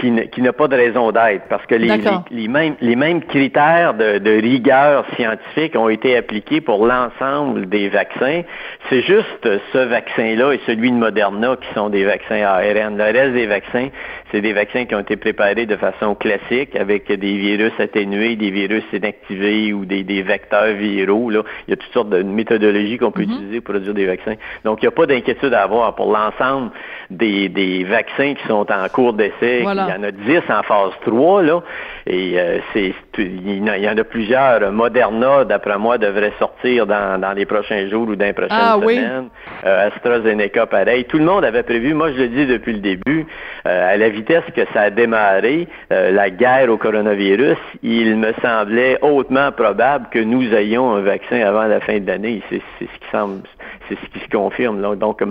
qui, 0.00 0.42
n'a 0.42 0.52
pas 0.52 0.68
de 0.68 0.76
raison 0.76 1.12
d'être 1.12 1.48
parce 1.48 1.64
que 1.66 1.74
les, 1.74 1.90
les, 2.30 2.48
mêmes, 2.48 2.76
les 2.80 2.96
mêmes 2.96 3.22
critères 3.22 3.94
de, 3.94 4.18
de, 4.18 4.30
rigueur 4.30 5.04
scientifique 5.14 5.76
ont 5.76 5.88
été 5.88 6.16
appliqués 6.16 6.60
pour 6.60 6.86
l'ensemble 6.86 7.68
des 7.68 7.88
vaccins. 7.88 8.42
C'est 8.88 9.02
juste 9.02 9.48
ce 9.72 9.78
vaccin-là 9.78 10.52
et 10.52 10.60
celui 10.66 10.90
de 10.90 10.96
Moderna 10.96 11.56
qui 11.56 11.72
sont 11.74 11.88
des 11.88 12.04
vaccins 12.04 12.42
ARN. 12.42 12.96
Le 12.96 13.04
reste 13.04 13.34
des 13.34 13.46
vaccins, 13.46 13.88
c'est 14.30 14.40
des 14.40 14.52
vaccins 14.52 14.84
qui 14.84 14.94
ont 14.94 15.00
été 15.00 15.16
préparés 15.16 15.66
de 15.66 15.76
façon 15.76 16.14
classique 16.14 16.74
avec 16.76 17.10
des 17.10 17.36
virus 17.36 17.72
atténués, 17.78 18.36
des 18.36 18.50
virus 18.50 18.84
inactivés 18.92 19.72
ou 19.72 19.84
des, 19.84 20.02
des 20.02 20.22
vecteurs 20.22 20.74
viraux. 20.74 21.30
Là. 21.30 21.42
Il 21.66 21.70
y 21.70 21.74
a 21.74 21.76
toutes 21.76 21.92
sortes 21.92 22.10
de 22.10 22.22
méthodologies 22.22 22.98
qu'on 22.98 23.12
peut 23.12 23.22
mm-hmm. 23.22 23.34
utiliser 23.34 23.60
pour 23.60 23.74
produire 23.74 23.94
des 23.94 24.06
vaccins. 24.06 24.34
Donc, 24.64 24.82
il 24.82 24.84
n'y 24.84 24.88
a 24.88 24.92
pas 24.92 25.06
d'inquiétude 25.06 25.54
à 25.54 25.62
avoir 25.62 25.94
pour 25.94 26.12
l'ensemble 26.12 26.70
des, 27.10 27.48
des 27.48 27.84
vaccins 27.84 28.34
qui 28.34 28.46
sont 28.46 28.66
en 28.70 28.88
cours 28.92 29.12
d'essai. 29.12 29.60
Il 29.60 29.64
y 29.64 29.66
en 29.66 30.02
a 30.02 30.10
10 30.10 30.38
en 30.48 30.62
phase 30.62 30.92
3, 31.04 31.42
là. 31.42 31.62
Et 32.06 32.38
euh, 32.38 32.58
c'est 32.72 32.94
il 33.18 33.64
y 33.64 33.88
en 33.88 33.96
a 33.96 34.04
plusieurs. 34.04 34.72
Moderna, 34.72 35.44
d'après 35.44 35.78
moi, 35.78 35.98
devrait 35.98 36.32
sortir 36.38 36.86
dans, 36.86 37.20
dans 37.20 37.32
les 37.32 37.46
prochains 37.46 37.88
jours 37.88 38.08
ou 38.08 38.16
dans 38.16 38.24
les 38.24 38.32
prochaines 38.32 38.58
ah, 38.58 38.78
semaines. 38.80 39.28
Euh, 39.64 39.88
AstraZeneca, 39.88 40.66
pareil. 40.66 41.04
Tout 41.04 41.18
le 41.18 41.24
monde 41.24 41.44
avait 41.44 41.62
prévu, 41.62 41.94
moi 41.94 42.12
je 42.12 42.18
le 42.18 42.28
dis 42.28 42.46
depuis 42.46 42.74
le 42.74 42.80
début, 42.80 43.26
euh, 43.66 43.94
à 43.94 43.96
la 43.96 44.08
vitesse 44.16 44.44
que 44.54 44.62
ça 44.72 44.82
a 44.82 44.90
démarré, 44.90 45.68
euh, 45.92 46.10
la 46.10 46.30
guerre 46.30 46.70
au 46.70 46.76
coronavirus, 46.76 47.58
il 47.82 48.16
me 48.16 48.32
semblait 48.42 48.98
hautement 49.02 49.52
probable 49.52 50.08
que 50.10 50.18
nous 50.18 50.52
ayons 50.54 50.94
un 50.94 51.02
vaccin 51.02 51.40
avant 51.40 51.64
la 51.64 51.80
fin 51.80 51.98
de 51.98 52.06
l'année. 52.06 52.42
C'est 52.50 52.62
ce 52.80 52.84
qui 52.84 53.10
semble, 53.12 53.42
c'est 53.88 53.96
ce 53.96 54.06
qui 54.12 54.20
se 54.24 54.28
confirme. 54.28 54.80
Donc, 54.96 55.22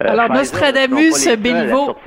alors 0.00 0.28
Nostradamus, 0.30 1.28
Béliveau. 1.38 1.96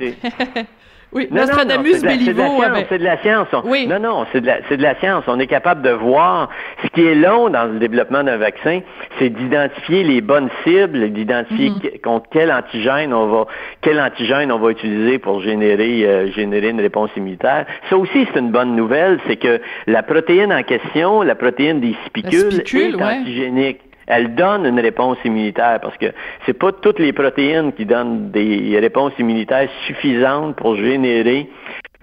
Oui, 1.16 1.28
Nostradamus, 1.30 2.02
Béliveau. 2.02 2.62
C'est 2.90 2.98
de 2.98 3.04
la 3.04 3.16
science. 3.22 3.48
Oui. 3.64 3.86
Non, 3.86 3.98
non, 3.98 4.26
c'est 4.32 4.42
de, 4.42 4.46
la, 4.46 4.60
de 4.60 4.82
la 4.82 4.94
science. 4.96 5.24
On 5.28 5.40
est 5.40 5.46
capable 5.46 5.80
de 5.80 5.88
voir 5.88 6.50
ce 6.84 6.88
qui 6.88 7.06
est 7.06 7.14
long 7.14 7.48
dans 7.48 7.64
le 7.64 7.78
développement 7.78 8.22
d'un 8.22 8.36
vaccin, 8.36 8.80
c'est 9.18 9.30
d'identifier 9.30 10.04
les 10.04 10.20
bonnes 10.20 10.50
cibles, 10.62 11.10
d'identifier 11.12 11.70
mhm. 11.70 12.00
contre 12.04 12.26
quel 12.30 12.52
antigène 12.52 13.14
on 13.14 13.28
va, 13.28 13.46
quel 13.80 13.98
antigène 13.98 14.52
on 14.52 14.58
va 14.58 14.70
utiliser 14.70 15.18
pour 15.18 15.40
générer, 15.40 16.04
euh, 16.04 16.30
générer 16.32 16.68
une 16.68 16.82
réponse 16.82 17.08
immunitaire. 17.16 17.64
Ça 17.88 17.96
aussi, 17.96 18.26
c'est 18.30 18.38
une 18.38 18.50
bonne 18.50 18.76
nouvelle, 18.76 19.18
c'est 19.26 19.36
que 19.36 19.62
la 19.86 20.02
protéine 20.02 20.52
en 20.52 20.62
question, 20.64 21.22
la 21.22 21.34
protéine 21.34 21.80
des 21.80 21.96
spicules, 22.06 22.60
est 22.74 23.02
antigénique 23.02 23.80
elle 24.06 24.34
donne 24.34 24.66
une 24.66 24.80
réponse 24.80 25.18
immunitaire 25.24 25.80
parce 25.80 25.96
que 25.96 26.06
c'est 26.44 26.58
pas 26.58 26.72
toutes 26.72 26.98
les 26.98 27.12
protéines 27.12 27.72
qui 27.72 27.84
donnent 27.86 28.30
des 28.30 28.78
réponses 28.80 29.12
immunitaires 29.18 29.68
suffisantes 29.86 30.56
pour 30.56 30.76
générer 30.76 31.48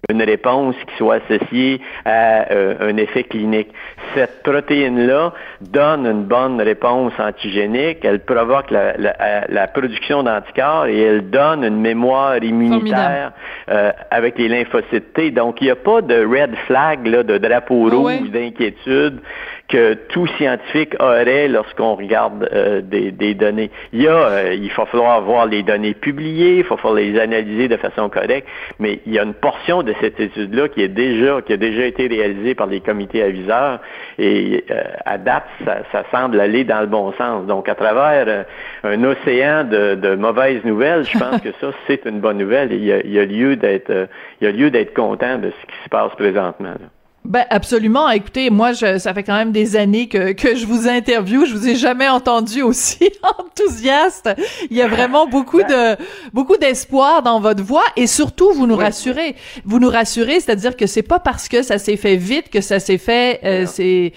une 0.09 0.21
réponse 0.21 0.75
qui 0.87 0.95
soit 0.97 1.15
associée 1.15 1.79
à 2.03 2.51
euh, 2.51 2.75
un 2.81 2.97
effet 2.97 3.23
clinique. 3.23 3.69
Cette 4.13 4.43
protéine-là 4.43 5.33
donne 5.61 6.05
une 6.05 6.23
bonne 6.23 6.61
réponse 6.61 7.13
antigénique, 7.17 7.99
elle 8.03 8.19
provoque 8.19 8.69
la, 8.69 8.95
la, 8.97 9.67
production 9.67 10.23
d'anticorps 10.23 10.87
et 10.87 10.99
elle 10.99 11.29
donne 11.29 11.63
une 11.63 11.79
mémoire 11.79 12.43
immunitaire 12.43 13.31
euh, 13.69 13.91
avec 14.11 14.37
les 14.37 14.49
lymphocytes 14.49 15.13
T. 15.13 15.31
Donc, 15.31 15.61
il 15.61 15.65
n'y 15.65 15.71
a 15.71 15.75
pas 15.75 16.01
de 16.01 16.25
red 16.25 16.53
flag, 16.67 17.07
là, 17.07 17.23
de 17.23 17.37
drapeau 17.37 17.89
rouge, 17.89 18.29
d'inquiétude 18.29 19.21
que 19.69 19.93
tout 20.09 20.27
scientifique 20.37 20.93
aurait 20.99 21.47
lorsqu'on 21.47 21.95
regarde 21.95 22.47
euh, 22.53 22.81
des, 22.81 23.11
des, 23.11 23.33
données. 23.33 23.71
Il 23.93 24.01
y 24.01 24.07
a, 24.07 24.53
il 24.53 24.69
va 24.73 24.85
falloir 24.85 25.21
voir 25.21 25.45
les 25.45 25.63
données 25.63 25.93
publiées, 25.93 26.57
il 26.57 26.63
va 26.63 26.75
falloir 26.77 26.95
les 26.95 27.17
analyser 27.17 27.69
de 27.69 27.77
façon 27.77 28.09
correcte, 28.09 28.47
mais 28.79 28.99
il 29.05 29.13
y 29.13 29.19
a 29.19 29.23
une 29.23 29.33
portion 29.33 29.81
de 29.81 29.92
cette 30.01 30.19
étude-là 30.19 30.69
qui 30.69 30.81
est 30.81 30.87
déjà, 30.87 31.41
qui 31.41 31.53
a 31.53 31.57
déjà 31.57 31.85
été 31.85 32.07
réalisée 32.07 32.55
par 32.55 32.67
les 32.67 32.81
comités 32.81 33.23
aviseurs 33.23 33.79
et 34.17 34.63
euh, 34.71 34.83
à 35.05 35.17
date, 35.17 35.45
ça, 35.65 35.77
ça, 35.91 36.03
semble 36.11 36.39
aller 36.39 36.63
dans 36.63 36.81
le 36.81 36.87
bon 36.87 37.11
sens. 37.13 37.45
Donc, 37.45 37.67
à 37.69 37.75
travers 37.75 38.45
un 38.83 39.03
océan 39.03 39.63
de, 39.63 39.95
de, 39.95 40.15
mauvaises 40.15 40.63
nouvelles, 40.63 41.03
je 41.05 41.17
pense 41.17 41.41
que 41.43 41.51
ça, 41.59 41.71
c'est 41.87 42.05
une 42.05 42.19
bonne 42.19 42.37
nouvelle 42.37 42.71
et 42.71 42.77
il 42.77 42.85
y 42.85 42.91
a, 42.91 42.99
il 42.99 43.11
y 43.11 43.19
a 43.19 43.25
lieu 43.25 43.55
d'être, 43.55 44.07
il 44.41 44.45
y 44.45 44.47
a 44.47 44.51
lieu 44.51 44.69
d'être 44.69 44.93
content 44.93 45.37
de 45.37 45.51
ce 45.51 45.65
qui 45.67 45.83
se 45.83 45.89
passe 45.89 46.13
présentement. 46.15 46.69
Là. 46.69 47.02
Ben 47.25 47.45
absolument. 47.49 48.09
Écoutez, 48.09 48.49
moi, 48.49 48.73
je, 48.73 48.97
ça 48.97 49.13
fait 49.13 49.23
quand 49.23 49.35
même 49.35 49.53
des 49.53 49.77
années 49.77 50.09
que, 50.09 50.33
que 50.33 50.55
je 50.55 50.65
vous 50.65 50.89
interviewe. 50.89 51.45
Je 51.45 51.55
vous 51.55 51.67
ai 51.69 51.75
jamais 51.75 52.09
entendu 52.09 52.61
aussi 52.61 53.09
enthousiaste. 53.39 54.29
Il 54.69 54.75
y 54.75 54.81
a 54.81 54.87
vraiment 54.89 55.25
beaucoup 55.25 55.61
de 55.61 55.95
beaucoup 56.33 56.57
d'espoir 56.57 57.23
dans 57.23 57.39
votre 57.39 57.63
voix 57.63 57.85
et 57.95 58.07
surtout 58.07 58.51
vous 58.51 58.67
nous 58.67 58.75
rassurez. 58.75 59.35
Vous 59.63 59.79
nous 59.79 59.89
rassurez, 59.89 60.41
c'est-à-dire 60.41 60.75
que 60.75 60.85
c'est 60.85 61.01
pas 61.01 61.19
parce 61.19 61.47
que 61.47 61.61
ça 61.61 61.77
s'est 61.77 61.95
fait 61.95 62.17
vite 62.17 62.49
que 62.49 62.59
ça 62.59 62.81
s'est 62.81 62.97
fait. 62.97 63.39
Euh, 63.45 63.65
c'est, 63.67 64.11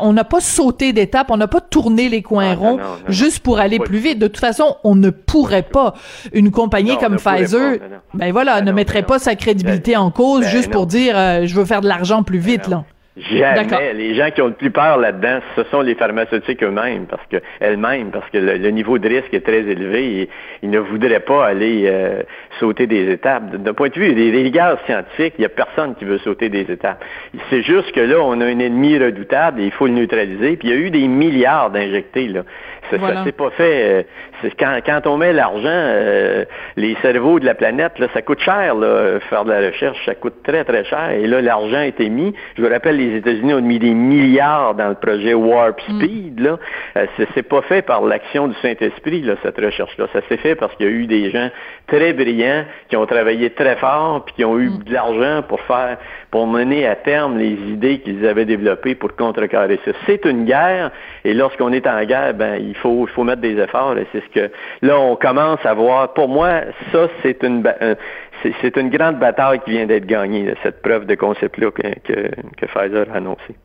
on 0.00 0.12
n'a 0.12 0.24
pas 0.24 0.40
sauté 0.40 0.92
d'étape, 0.92 1.30
on 1.30 1.36
n'a 1.36 1.48
pas 1.48 1.60
tourné 1.60 2.08
les 2.08 2.22
coins 2.22 2.54
ronds 2.54 2.78
juste 3.08 3.40
pour 3.40 3.60
aller 3.60 3.78
plus 3.78 3.98
vite. 3.98 4.18
De 4.18 4.26
toute 4.26 4.40
façon, 4.40 4.76
on 4.82 4.96
ne 4.96 5.10
pourrait 5.10 5.62
pas. 5.62 5.94
Une 6.32 6.50
compagnie 6.50 6.98
comme 6.98 7.16
Pfizer, 7.16 7.78
ben 8.14 8.32
voilà, 8.32 8.60
ne 8.60 8.72
mettrait 8.72 9.04
pas 9.04 9.20
sa 9.20 9.36
crédibilité 9.36 9.96
en 9.96 10.10
cause 10.10 10.40
ben 10.40 10.50
juste 10.50 10.70
pour 10.70 10.86
dire 10.86 11.16
euh, 11.16 11.46
je 11.46 11.54
veux 11.54 11.64
faire 11.64 11.80
de 11.80 11.86
l'argent 11.88 12.07
plus 12.22 12.38
vite, 12.38 12.66
là. 12.68 12.84
Jamais. 13.18 13.94
Les 13.94 14.14
gens 14.14 14.30
qui 14.30 14.42
ont 14.42 14.46
le 14.46 14.52
plus 14.52 14.70
peur 14.70 14.98
là-dedans, 14.98 15.40
ce 15.56 15.64
sont 15.64 15.80
les 15.80 15.94
pharmaceutiques 15.94 16.62
eux-mêmes, 16.62 17.06
parce 17.06 17.24
que 17.26 17.38
elles-mêmes, 17.60 18.10
parce 18.10 18.28
que 18.30 18.38
le, 18.38 18.70
niveau 18.70 18.98
de 18.98 19.08
risque 19.08 19.32
est 19.34 19.44
très 19.44 19.60
élevé 19.60 20.20
et 20.20 20.28
ils 20.62 20.70
ne 20.70 20.78
voudraient 20.78 21.20
pas 21.20 21.46
aller 21.46 21.84
euh, 21.86 22.22
sauter 22.60 22.86
des 22.86 23.10
étapes. 23.10 23.50
D'un 23.56 23.74
point 23.74 23.88
de 23.88 23.94
vue 23.94 24.14
des 24.14 24.30
rigueurs 24.30 24.78
scientifiques, 24.86 25.34
il 25.38 25.42
n'y 25.42 25.46
a 25.46 25.50
personne 25.50 25.94
qui 25.96 26.04
veut 26.04 26.18
sauter 26.18 26.48
des 26.48 26.70
étapes. 26.70 27.04
C'est 27.50 27.62
juste 27.62 27.92
que 27.92 28.00
là, 28.00 28.16
on 28.20 28.40
a 28.40 28.44
un 28.44 28.58
ennemi 28.58 28.98
redoutable 28.98 29.60
et 29.60 29.64
il 29.64 29.72
faut 29.72 29.86
le 29.86 29.94
neutraliser. 29.94 30.56
Puis 30.56 30.68
il 30.68 30.70
y 30.70 30.72
a 30.74 30.76
eu 30.76 30.90
des 30.90 31.08
milliards 31.08 31.70
d'injectés 31.70 32.28
là. 32.28 32.42
Ça, 32.90 33.24
s'est 33.24 33.32
pas 33.32 33.50
fait. 33.50 34.04
Euh, 34.42 34.48
quand, 34.58 34.78
quand 34.84 35.06
on 35.06 35.18
met 35.18 35.32
l'argent, 35.32 35.62
euh, 35.66 36.44
les 36.76 36.96
cerveaux 37.02 37.38
de 37.38 37.44
la 37.44 37.54
planète, 37.54 37.98
là, 37.98 38.06
ça 38.14 38.22
coûte 38.22 38.40
cher, 38.40 38.74
là, 38.74 39.20
faire 39.28 39.44
de 39.44 39.50
la 39.50 39.66
recherche, 39.66 39.98
ça 40.06 40.14
coûte 40.14 40.42
très, 40.42 40.64
très 40.64 40.84
cher. 40.84 41.10
Et 41.10 41.26
là, 41.26 41.42
l'argent 41.42 41.78
a 41.78 41.86
été 41.86 42.08
mis. 42.08 42.32
Je 42.56 42.62
vous 42.62 42.68
rappelle, 42.68 42.96
les 42.96 43.07
États-Unis 43.16 43.54
ont 43.54 43.60
mis 43.60 43.78
des 43.78 43.94
milliards 43.94 44.74
dans 44.74 44.88
le 44.88 44.94
projet 44.94 45.34
Warp 45.34 45.80
mm. 45.88 45.94
Speed. 45.96 46.40
Là. 46.40 46.58
Euh, 46.96 47.06
c'est 47.34 47.42
pas 47.42 47.62
fait 47.62 47.82
par 47.82 48.02
l'action 48.02 48.48
du 48.48 48.54
Saint-Esprit, 48.62 49.22
là, 49.22 49.34
cette 49.42 49.58
recherche-là. 49.58 50.06
Ça 50.12 50.20
s'est 50.28 50.36
fait 50.36 50.54
parce 50.54 50.74
qu'il 50.76 50.86
y 50.86 50.88
a 50.88 50.92
eu 50.92 51.06
des 51.06 51.30
gens 51.30 51.48
très 51.86 52.12
brillants 52.12 52.64
qui 52.88 52.96
ont 52.96 53.06
travaillé 53.06 53.50
très 53.50 53.76
fort 53.76 54.24
puis 54.24 54.34
qui 54.36 54.44
ont 54.44 54.58
eu 54.58 54.70
mm. 54.70 54.84
de 54.84 54.92
l'argent 54.92 55.42
pour 55.48 55.60
faire, 55.62 55.98
pour 56.30 56.46
mener 56.46 56.86
à 56.86 56.96
terme 56.96 57.38
les 57.38 57.56
idées 57.72 58.00
qu'ils 58.00 58.26
avaient 58.26 58.44
développées 58.44 58.94
pour 58.94 59.14
contrecarrer 59.16 59.78
ça. 59.84 59.92
C'est 60.06 60.24
une 60.24 60.44
guerre 60.44 60.90
et 61.24 61.34
lorsqu'on 61.34 61.72
est 61.72 61.86
en 61.86 62.02
guerre, 62.04 62.34
ben 62.34 62.56
il 62.56 62.76
faut, 62.76 63.06
il 63.06 63.12
faut 63.12 63.24
mettre 63.24 63.42
des 63.42 63.58
efforts. 63.58 63.96
Et 63.98 64.06
c'est 64.12 64.22
ce 64.22 64.28
que 64.28 64.52
là 64.82 64.98
on 64.98 65.16
commence 65.16 65.64
à 65.64 65.74
voir. 65.74 66.12
Pour 66.14 66.28
moi, 66.28 66.60
ça 66.92 67.08
c'est 67.22 67.42
une 67.42 67.62
euh, 67.82 67.94
c'est 68.42 68.76
une 68.76 68.90
grande 68.90 69.18
bataille 69.18 69.60
qui 69.64 69.72
vient 69.72 69.86
d'être 69.86 70.06
gagnée, 70.06 70.54
cette 70.62 70.82
preuve 70.82 71.06
de 71.06 71.14
concept-là 71.14 71.70
que, 71.70 71.82
que, 72.00 72.30
que 72.56 72.66
Pfizer 72.66 73.06
a 73.12 73.16
annoncée. 73.16 73.56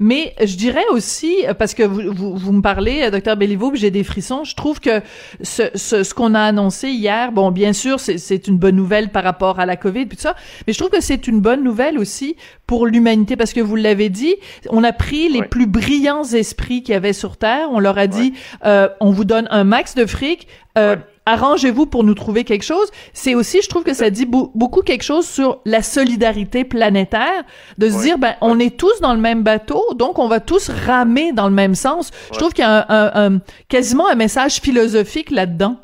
Mais 0.00 0.34
je 0.40 0.56
dirais 0.56 0.84
aussi, 0.90 1.44
parce 1.58 1.74
que 1.74 1.82
vous, 1.82 2.12
vous, 2.12 2.36
vous 2.36 2.52
me 2.52 2.62
parlez, 2.62 3.02
euh, 3.02 3.10
docteur 3.10 3.36
Béliveau, 3.36 3.72
j'ai 3.74 3.90
des 3.90 4.04
frissons, 4.04 4.44
je 4.44 4.54
trouve 4.54 4.80
que 4.80 5.00
ce, 5.42 5.62
ce, 5.74 6.02
ce 6.02 6.14
qu'on 6.14 6.34
a 6.34 6.40
annoncé 6.40 6.88
hier, 6.88 7.32
bon, 7.32 7.50
bien 7.50 7.72
sûr, 7.72 8.00
c'est 8.00 8.48
une 8.48 8.58
bonne 8.58 8.76
nouvelle 8.76 9.10
par 9.10 9.24
rapport 9.24 9.60
à 9.60 9.66
la 9.66 9.76
COVID, 9.76 10.06
puis 10.06 10.16
tout 10.16 10.22
ça, 10.22 10.34
mais 10.66 10.72
je 10.72 10.78
trouve 10.78 10.90
que 10.90 11.00
c'est 11.00 11.26
une 11.26 11.40
bonne 11.40 11.62
nouvelle 11.62 11.98
aussi 11.98 12.36
pour 12.66 12.86
l'humanité, 12.86 13.36
parce 13.36 13.52
que 13.52 13.60
vous 13.60 13.76
l'avez 13.76 14.08
dit, 14.08 14.36
on 14.70 14.84
a 14.84 14.92
pris 14.92 15.28
les 15.28 15.42
plus 15.42 15.66
brillants 15.66 16.24
esprits 16.24 16.82
qu'il 16.82 16.94
y 16.94 16.96
avait 16.96 17.12
sur 17.12 17.36
Terre, 17.36 17.68
on 17.70 17.78
leur 17.78 17.98
a 17.98 18.06
dit, 18.06 18.34
euh, 18.64 18.88
on 19.00 19.10
vous 19.10 19.24
donne 19.24 19.48
un 19.50 19.64
max 19.64 19.94
de 19.94 20.06
fric, 20.06 20.48
euh, 20.76 20.96
arrangez-vous 21.28 21.86
pour 21.86 22.04
nous 22.04 22.14
trouver 22.14 22.44
quelque 22.44 22.64
chose. 22.64 22.90
C'est 23.12 23.34
aussi, 23.34 23.60
je 23.62 23.68
trouve 23.68 23.84
que 23.84 23.94
ça 23.94 24.10
dit 24.10 24.26
beaucoup 24.26 24.82
quelque 24.82 25.04
chose 25.04 25.26
sur 25.28 25.60
la 25.64 25.82
solidarité 25.82 26.64
planétaire, 26.64 27.44
de 27.76 27.88
se 27.88 28.02
dire, 28.02 28.18
ben, 28.18 28.34
on 28.40 28.58
est 28.58 28.76
tous 28.76 29.00
dans 29.00 29.14
le 29.14 29.20
même 29.20 29.42
bateau, 29.42 29.82
donc 29.94 30.18
on 30.18 30.28
va 30.28 30.40
tous 30.40 30.70
ramer 30.70 31.32
dans 31.32 31.48
le 31.48 31.54
même 31.54 31.74
sens. 31.74 32.10
Je 32.32 32.38
trouve 32.38 32.52
qu'il 32.52 32.64
y 32.64 32.68
a 32.68 32.86
un, 32.88 33.38
quasiment 33.68 34.08
un 34.08 34.14
message 34.14 34.60
philosophique 34.60 35.30
là-dedans. 35.30 35.76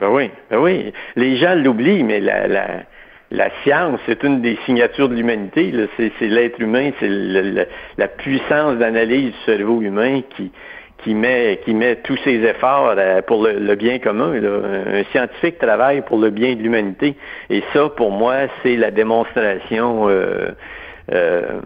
Ben 0.00 0.10
oui, 0.10 0.30
ben 0.50 0.58
oui. 0.58 0.92
Les 1.16 1.38
gens 1.38 1.54
l'oublient, 1.54 2.04
mais 2.04 2.20
la, 2.20 2.46
la, 2.46 2.66
la 3.30 3.50
science, 3.62 4.00
c'est 4.06 4.22
une 4.22 4.40
des 4.40 4.56
signatures 4.64 5.08
de 5.08 5.14
l'humanité. 5.14 5.72
C'est 5.96 6.26
l'être 6.28 6.60
humain, 6.60 6.92
c'est 7.00 7.08
la 7.08 8.08
puissance 8.08 8.76
d'analyse 8.78 9.32
du 9.32 9.44
cerveau 9.44 9.82
humain 9.82 10.22
qui, 10.36 10.52
qui 11.08 11.14
met, 11.14 11.60
qui 11.64 11.72
met 11.72 11.96
tous 11.96 12.18
ses 12.18 12.44
efforts 12.44 12.94
euh, 12.98 13.22
pour 13.22 13.42
le, 13.42 13.74
bien 13.76 13.98
commun. 13.98 14.34
Un 14.34 15.04
scientifique 15.04 15.58
travaille 15.58 16.02
pour 16.02 16.18
le 16.18 16.28
bien 16.28 16.54
de 16.54 16.60
l'humanité. 16.60 17.16
Et 17.48 17.62
ça, 17.72 17.88
pour 17.88 18.10
moi, 18.10 18.34
c'est 18.62 18.76
la 18.76 18.90
démonstration 18.90 20.10
euh, 20.10 20.50
euh, 21.10 21.60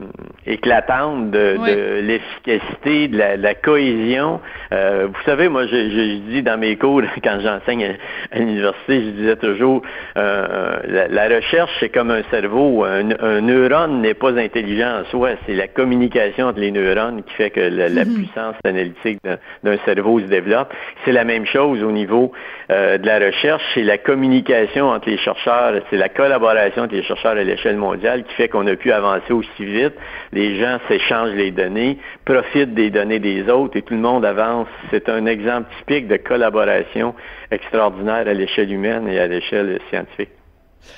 éclatante 0.47 1.33
de, 1.33 1.57
de 1.57 2.01
l'efficacité, 2.01 3.09
de 3.09 3.19
la, 3.19 3.55
cohésion. 3.55 4.41
Euh, 4.73 5.09
vous 5.09 5.23
savez, 5.25 5.49
moi, 5.49 5.67
je, 5.67 5.91
je, 5.91 6.31
dis 6.31 6.43
dans 6.43 6.59
mes 6.59 6.77
cours, 6.77 7.03
quand 7.25 7.41
j'enseigne 7.41 7.97
à, 8.31 8.39
l'université, 8.39 9.03
je 9.03 9.11
disais 9.11 9.37
toujours, 9.37 9.83
euh, 10.17 11.07
la, 11.11 11.29
recherche, 11.29 11.71
c'est 11.81 11.89
comme 11.89 12.13
un 12.13 12.23
cerveau. 12.31 12.85
Un, 12.85 13.41
neurone 13.41 14.01
n'est 14.01 14.15
pas 14.15 14.37
intelligent 14.39 15.01
en 15.01 15.05
soi, 15.11 15.31
c'est 15.47 15.55
la 15.55 15.67
communication 15.67 16.47
entre 16.47 16.61
les 16.61 16.71
neurones 16.71 17.25
qui 17.25 17.35
fait 17.35 17.51
que 17.51 17.61
la, 17.61 17.89
mm-hmm. 17.89 18.15
puissance 18.15 18.55
analytique 18.65 19.19
d'un 19.25 19.77
cerveau 19.85 20.21
se 20.21 20.27
développe. 20.27 20.73
C'est 21.05 21.13
la 21.13 21.25
même 21.25 21.47
chose 21.47 21.83
au 21.83 21.91
niveau 21.91 22.33
de 22.69 23.07
la 23.07 23.19
recherche, 23.19 23.63
c'est 23.75 23.83
la 23.83 23.99
communication 23.99 24.89
entre 24.89 25.09
les 25.09 25.19
chercheurs, 25.19 25.75
c'est 25.91 25.97
la 25.97 26.09
collaboration 26.09 26.85
entre 26.85 26.95
les 26.95 27.03
chercheurs 27.03 27.33
à 27.33 27.43
l'échelle 27.43 27.77
mondiale 27.77 28.25
qui 28.25 28.35
fait 28.35 28.49
qu'on 28.49 28.67
a 28.67 28.77
pu 28.77 28.93
avancer 28.93 29.32
aussi 29.33 29.65
vite. 29.65 29.95
Les 30.33 30.57
gens 30.59 30.79
s'échangent 30.89 31.35
les 31.35 31.51
données, 31.51 31.99
profitent 32.25 32.75
des 32.75 32.91
données 32.91 33.19
des 33.19 33.49
autres 33.49 33.77
et 33.77 33.83
tout 33.83 33.95
le 33.95 34.01
monde 34.01 34.25
avance. 34.25 34.69
C'est 34.91 35.09
un 35.09 35.27
exemple 35.27 35.69
typique 35.79 36.09
de 36.09 36.17
collaboration 36.17 37.15
extraordinaire 37.51 38.29
à 38.29 38.35
l'échelle 38.35 38.73
humaine 38.73 39.09
et 39.09 39.19
à 39.19 39.27
l'échelle 39.27 39.81
scientifique. 39.89 40.42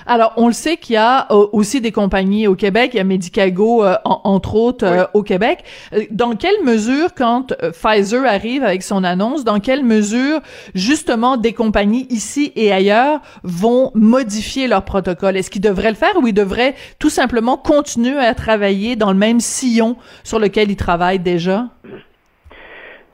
Alors, 0.07 0.33
on 0.37 0.47
le 0.47 0.53
sait 0.53 0.77
qu'il 0.77 0.95
y 0.95 0.99
a 0.99 1.27
euh, 1.31 1.47
aussi 1.53 1.81
des 1.81 1.93
compagnies 1.93 2.47
au 2.47 2.55
Québec, 2.55 2.91
il 2.95 2.99
y 2.99 3.01
a 3.01 3.05
Medicago, 3.05 3.85
euh, 3.85 3.97
entre 4.05 4.55
autres, 4.55 4.85
euh, 4.85 5.05
au 5.15 5.23
Québec. 5.23 5.65
Dans 6.11 6.37
quelle 6.37 6.63
mesure, 6.63 7.15
quand 7.17 7.55
Pfizer 7.73 8.25
arrive 8.25 8.65
avec 8.65 8.83
son 8.83 9.05
annonce, 9.05 9.45
dans 9.45 9.61
quelle 9.61 9.85
mesure, 9.85 10.41
justement, 10.75 11.37
des 11.37 11.53
compagnies 11.53 12.07
ici 12.11 12.53
et 12.57 12.73
ailleurs 12.73 13.21
vont 13.43 13.91
modifier 13.95 14.67
leur 14.69 14.85
protocole? 14.85 15.37
Est-ce 15.37 15.51
qu'ils 15.51 15.63
devraient 15.63 15.91
le 15.91 15.97
faire 15.97 16.17
ou 16.21 16.27
ils 16.27 16.35
devraient 16.35 16.75
tout 16.99 17.11
simplement 17.11 17.57
continuer 17.57 18.19
à 18.19 18.35
travailler 18.35 18.97
dans 18.97 19.13
le 19.13 19.19
même 19.19 19.41
sillon 19.41 19.97
sur 20.23 20.39
lequel 20.39 20.71
ils 20.71 20.77
travaillent 20.77 21.19
déjà? 21.19 21.67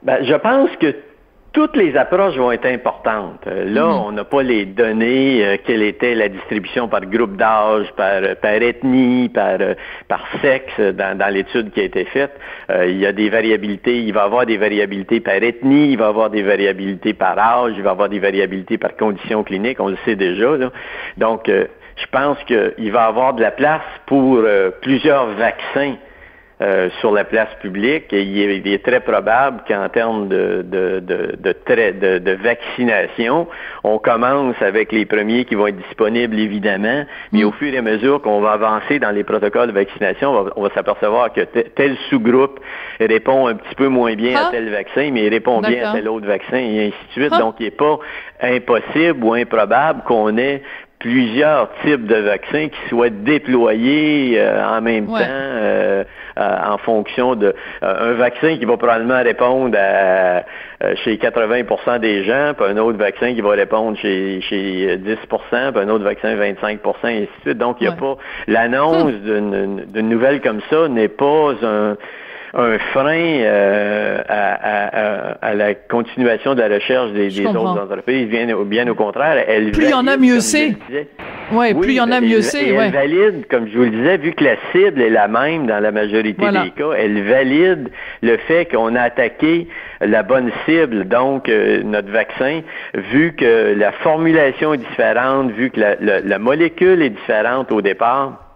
Ben, 0.03 0.25
je 0.25 0.35
pense 0.35 0.71
que 0.81 0.95
toutes 1.53 1.77
les 1.77 1.97
approches 1.97 2.37
vont 2.37 2.53
être 2.53 2.67
importantes. 2.67 3.45
Euh, 3.47 3.65
là, 3.65 3.87
mhm. 3.87 4.03
on 4.07 4.13
n'a 4.13 4.25
pas 4.25 4.43
les 4.43 4.67
données, 4.67 5.45
euh, 5.45 5.57
quelle 5.65 5.83
était 5.83 6.15
la 6.15 6.29
distribution 6.29 6.89
par 6.89 7.01
groupe 7.07 7.37
d'âge, 7.37 7.87
par, 7.97 8.23
euh, 8.23 8.35
par 8.41 8.53
ethnie, 8.53 9.29
par, 9.29 9.59
par 10.09 10.27
sexe 10.43 10.79
dans, 10.79 11.19
dans 11.19 11.33
l'étude 11.33 11.73
qui 11.73 11.81
a 11.81 11.85
été 11.85 12.05
faite. 12.05 12.33
il 12.87 12.99
y 12.99 13.07
a 13.07 13.13
des 13.13 13.29
variabilités, 13.31 14.01
il 14.01 14.13
va 14.13 14.23
y 14.23 14.25
avoir 14.25 14.47
des 14.47 14.57
variabilités 14.57 15.21
par 15.21 15.35
ethnie, 15.35 15.93
il 15.93 15.99
va 15.99 16.07
y 16.07 16.09
avoir 16.09 16.31
des 16.31 16.43
variabilités 16.43 17.15
par 17.15 17.39
âge, 17.39 17.73
il 17.77 17.83
va 17.83 17.91
y 17.91 17.93
avoir 17.93 18.09
des 18.09 18.21
variabilités 18.21 18.79
par 18.79 18.97
conditions 18.97 19.43
cliniques, 19.43 19.81
on 19.81 19.89
le 19.89 19.99
sait 20.05 20.17
déjà. 20.17 20.57
Là. 20.57 20.71
Donc, 21.17 21.49
je 21.49 22.07
pense 22.13 22.39
qu'il 22.45 22.93
va 22.93 23.05
y 23.05 23.09
avoir 23.09 23.35
de 23.35 23.43
la 23.43 23.51
place 23.51 23.83
pour 24.07 24.41
plusieurs 24.83 25.27
vaccins 25.35 25.97
euh, 26.63 26.91
sur 27.01 27.11
la 27.13 27.25
place 27.25 27.49
publique. 27.63 28.13
Et 28.13 28.23
il, 28.23 28.69
est, 28.69 28.85
très 28.85 29.01
probable 29.01 29.63
qu'en 29.67 29.89
termes 29.89 30.29
de, 30.29 30.63
de, 30.63 31.01
de, 31.01 31.39
de, 31.43 32.19
de, 32.19 32.33
vaccination, 32.33 33.49
on 33.83 33.99
commence 33.99 34.61
avec 34.61 34.93
les 34.93 35.07
premiers 35.07 35.47
qui 35.47 35.55
vont 35.55 35.69
être 35.69 35.79
disponibles, 35.79 36.39
évidemment, 36.39 37.05
mais 37.33 37.45
au 37.45 37.53
fur 37.53 37.73
et 37.73 37.79
à 37.79 37.83
mesure 37.83 38.21
qu'on 38.21 38.43
va 38.43 38.53
avancer 38.53 38.99
dans 38.99 39.11
les 39.11 39.25
protocoles 39.25 39.69
de 39.69 39.73
vaccination, 39.73 40.53
on 40.55 40.63
va, 40.63 40.71
s'apercevoir 40.75 41.33
que 41.33 41.41
tel 41.41 41.97
sous-groupe 42.11 42.61
répond 43.01 43.47
un 43.47 43.55
petit 43.55 43.75
peu 43.75 43.89
moins 43.89 44.15
bien 44.15 44.37
à 44.37 44.43
ah. 44.49 44.49
tel 44.51 44.69
vaccin, 44.69 45.11
mais 45.13 45.25
il 45.25 45.31
répond 45.31 45.63
bien 45.63 45.89
à 45.89 45.93
tel 45.95 46.09
autre 46.09 46.27
vaccin, 46.27 46.59
et 46.59 46.89
ainsi 46.89 47.07
de 47.09 47.13
suite. 47.13 47.33
Ah. 47.33 47.39
Donc, 47.39 47.55
il 47.59 47.65
n'est 47.65 47.71
pas 47.71 47.99
impossible 48.43 49.25
ou 49.25 49.33
improbable 49.33 50.03
qu'on 50.07 50.37
ait 50.37 50.63
plusieurs 51.01 51.71
types 51.83 52.07
de 52.07 52.17
vaccins 52.17 52.69
qui 52.69 52.89
soient 52.89 53.11
déployés 53.11 54.35
euh, 54.39 54.77
en 54.77 54.83
même 54.83 55.07
temps 55.07 55.15
euh, 55.19 56.05
en 56.41 56.79
fonction 56.79 57.35
de 57.35 57.55
un 57.83 58.13
vaccin 58.13 58.57
qui 58.57 58.65
va 58.65 58.77
probablement 58.77 59.23
répondre 59.23 59.77
à, 59.79 60.43
chez 60.97 61.17
80% 61.17 61.99
des 61.99 62.25
gens, 62.25 62.53
puis 62.57 62.67
un 62.69 62.77
autre 62.79 62.99
vaccin 62.99 63.35
qui 63.35 63.41
va 63.41 63.51
répondre 63.51 63.99
chez, 63.99 64.41
chez 64.41 64.97
10% 64.97 65.73
puis 65.73 65.83
un 65.83 65.89
autre 65.89 66.05
vaccin 66.05 66.35
25% 66.35 66.79
et 67.05 67.09
ainsi 67.09 67.21
de 67.21 67.27
suite. 67.43 67.59
Donc, 67.59 67.77
il 67.81 67.89
n'y 67.89 67.93
a 67.93 67.97
pas 67.97 68.17
l'annonce 68.47 69.13
d'une 69.15 70.09
nouvelle 70.09 70.41
comme 70.41 70.61
ça 70.71 70.89
n'est 70.89 71.09
pas 71.09 71.53
un 71.63 71.97
un 72.55 72.79
frein 72.93 73.41
euh, 73.43 74.23
à, 74.29 75.55
la 75.55 75.75
continuation 75.75 76.55
de 76.55 76.61
la 76.61 76.69
recherche 76.69 77.13
des, 77.13 77.47
autres 77.47 77.81
entreprises. 77.81 78.29
Bien, 78.29 78.47
bien 78.65 78.89
au 78.89 78.95
contraire, 78.95 79.45
elle 79.47 79.71
plus 79.71 79.85
il 79.85 79.91
y 79.91 79.95
en 79.95 80.07
a 80.07 80.17
mieux 80.17 80.41
c'est. 80.41 80.77
Ouais, 81.53 81.75
plus 81.75 81.93
il 81.93 81.97
y 81.97 82.01
en 82.01 82.11
a 82.11 82.21
mieux 82.21 82.43
c'est. 82.43 82.69
Elle 82.69 82.93
valide, 82.93 83.47
comme 83.51 83.69
je 83.69 83.77
vous 83.77 83.85
le 83.85 83.91
disais, 83.91 84.17
vu 84.19 84.33
que 84.33 84.45
la 84.45 84.57
cible 84.73 85.01
est 85.01 85.11
la 85.11 85.29
même 85.29 85.67
dans 85.67 85.81
la 85.81 85.91
majorité 85.91 86.47
des 86.47 86.71
cas, 86.71 86.93
elle 86.97 87.23
valide 87.23 87.91
le 88.23 88.37
fait 88.37 88.67
qu'on 88.67 88.95
a 88.95 89.03
attaqué 89.03 89.67
la 90.01 90.23
bonne 90.23 90.51
cible, 90.65 91.07
donc 91.07 91.49
euh, 91.49 91.83
notre 91.83 92.11
vaccin, 92.11 92.61
vu 92.95 93.35
que 93.35 93.75
la 93.77 93.93
formulation 93.93 94.75
est 94.75 94.79
différente, 94.79 95.51
vu 95.53 95.71
que 95.71 95.81
la 95.81 96.39
molécule 96.39 97.03
est 97.03 97.11
différente 97.11 97.73
au 97.73 97.83
départ 97.83 98.50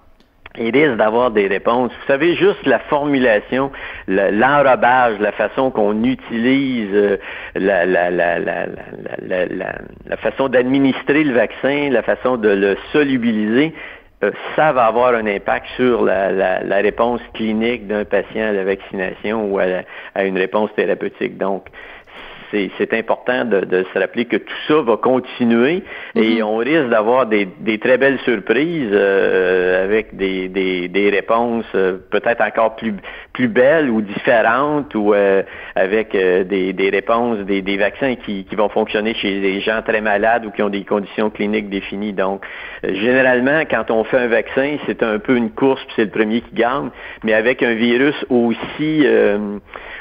il 0.59 0.71
risque 0.71 0.97
d'avoir 0.97 1.31
des 1.31 1.49
réponses. 1.49 1.91
Vous 1.93 2.07
savez, 2.07 2.35
juste 2.37 2.65
la 2.65 2.79
formulation, 2.79 3.73
l'enrobage, 4.07 5.19
la 5.19 5.33
façon 5.33 5.71
qu'on 5.71 6.05
utilise, 6.05 6.91
euh, 6.95 7.17
la, 7.55 7.85
la, 7.85 8.11
la, 8.11 8.39
la, 8.39 10.17
façon 10.19 10.49
d'administrer 10.49 11.25
le 11.25 11.35
vaccin, 11.35 11.89
la 11.91 12.03
façon 12.03 12.37
de 12.37 12.49
le 12.49 12.77
solubiliser, 12.93 13.75
euh, 14.23 14.31
ça 14.55 14.73
va 14.73 14.87
avoir 14.87 15.15
un 15.15 15.27
impact 15.27 15.67
sur 15.77 16.05
la, 16.05 16.31
la 16.31 16.77
réponse 16.77 17.21
clinique 17.35 17.87
d'un 17.89 18.05
patient 18.05 18.49
à 18.49 18.53
la 18.53 18.65
vaccination 18.65 19.53
ou 19.53 19.59
à, 19.59 19.65
à 20.15 20.25
une 20.25 20.39
réponse 20.39 20.71
thérapeutique. 20.77 21.37
Donc, 21.37 21.67
c'est 22.79 22.93
important 22.95 23.45
de, 23.45 23.85
se 23.93 23.99
rappeler 23.99 24.25
que 24.25 24.37
tout 24.37 24.55
ça 24.69 24.81
va 24.83 24.97
continuer 24.97 25.83
et 26.15 26.37
mhm. 26.37 26.43
on 26.43 26.57
risque 26.57 26.89
d'avoir 26.89 27.27
des, 27.27 27.49
très 27.81 27.99
belles 27.99 28.19
surprises 28.21 28.91
euh, 28.93 29.85
avec 29.85 30.17
des, 30.17 31.11
réponses 31.13 31.67
euh, 31.75 31.99
peut-être 32.11 32.41
encore 32.41 32.77
plus, 32.77 32.95
plus 33.33 33.49
belles 33.49 33.91
ou 33.91 34.01
différentes 34.01 34.95
ou 34.95 35.15
euh, 35.15 35.43
avec 35.75 36.13
des, 36.13 36.91
réponses, 36.93 37.39
des, 37.41 37.77
vaccins 37.77 38.15
qui, 38.17 38.47
vont 38.55 38.69
fonctionner 38.69 39.15
chez 39.15 39.41
des 39.41 39.61
gens 39.61 39.83
très 39.83 40.01
malades 40.01 40.47
ou 40.47 40.51
qui 40.51 40.63
ont 40.63 40.69
des 40.69 40.85
conditions 40.85 41.31
cliniques 41.31 41.69
définies. 41.69 42.13
Donc, 42.13 42.45
généralement, 42.85 43.63
quand 43.69 43.91
on 43.91 44.05
fait 44.05 44.19
un 44.19 44.29
vaccin, 44.29 44.77
c'est 44.87 45.03
un 45.03 45.19
peu 45.19 45.37
une 45.37 45.51
course, 45.51 45.83
puis 45.87 45.95
c'est 45.97 46.05
le 46.05 46.11
premier 46.11 46.41
qui 46.41 46.55
gagne, 46.55 46.91
mais 47.25 47.35
avec 47.35 47.63
un 47.63 47.75
virus 47.75 48.15
aussi 48.31 49.05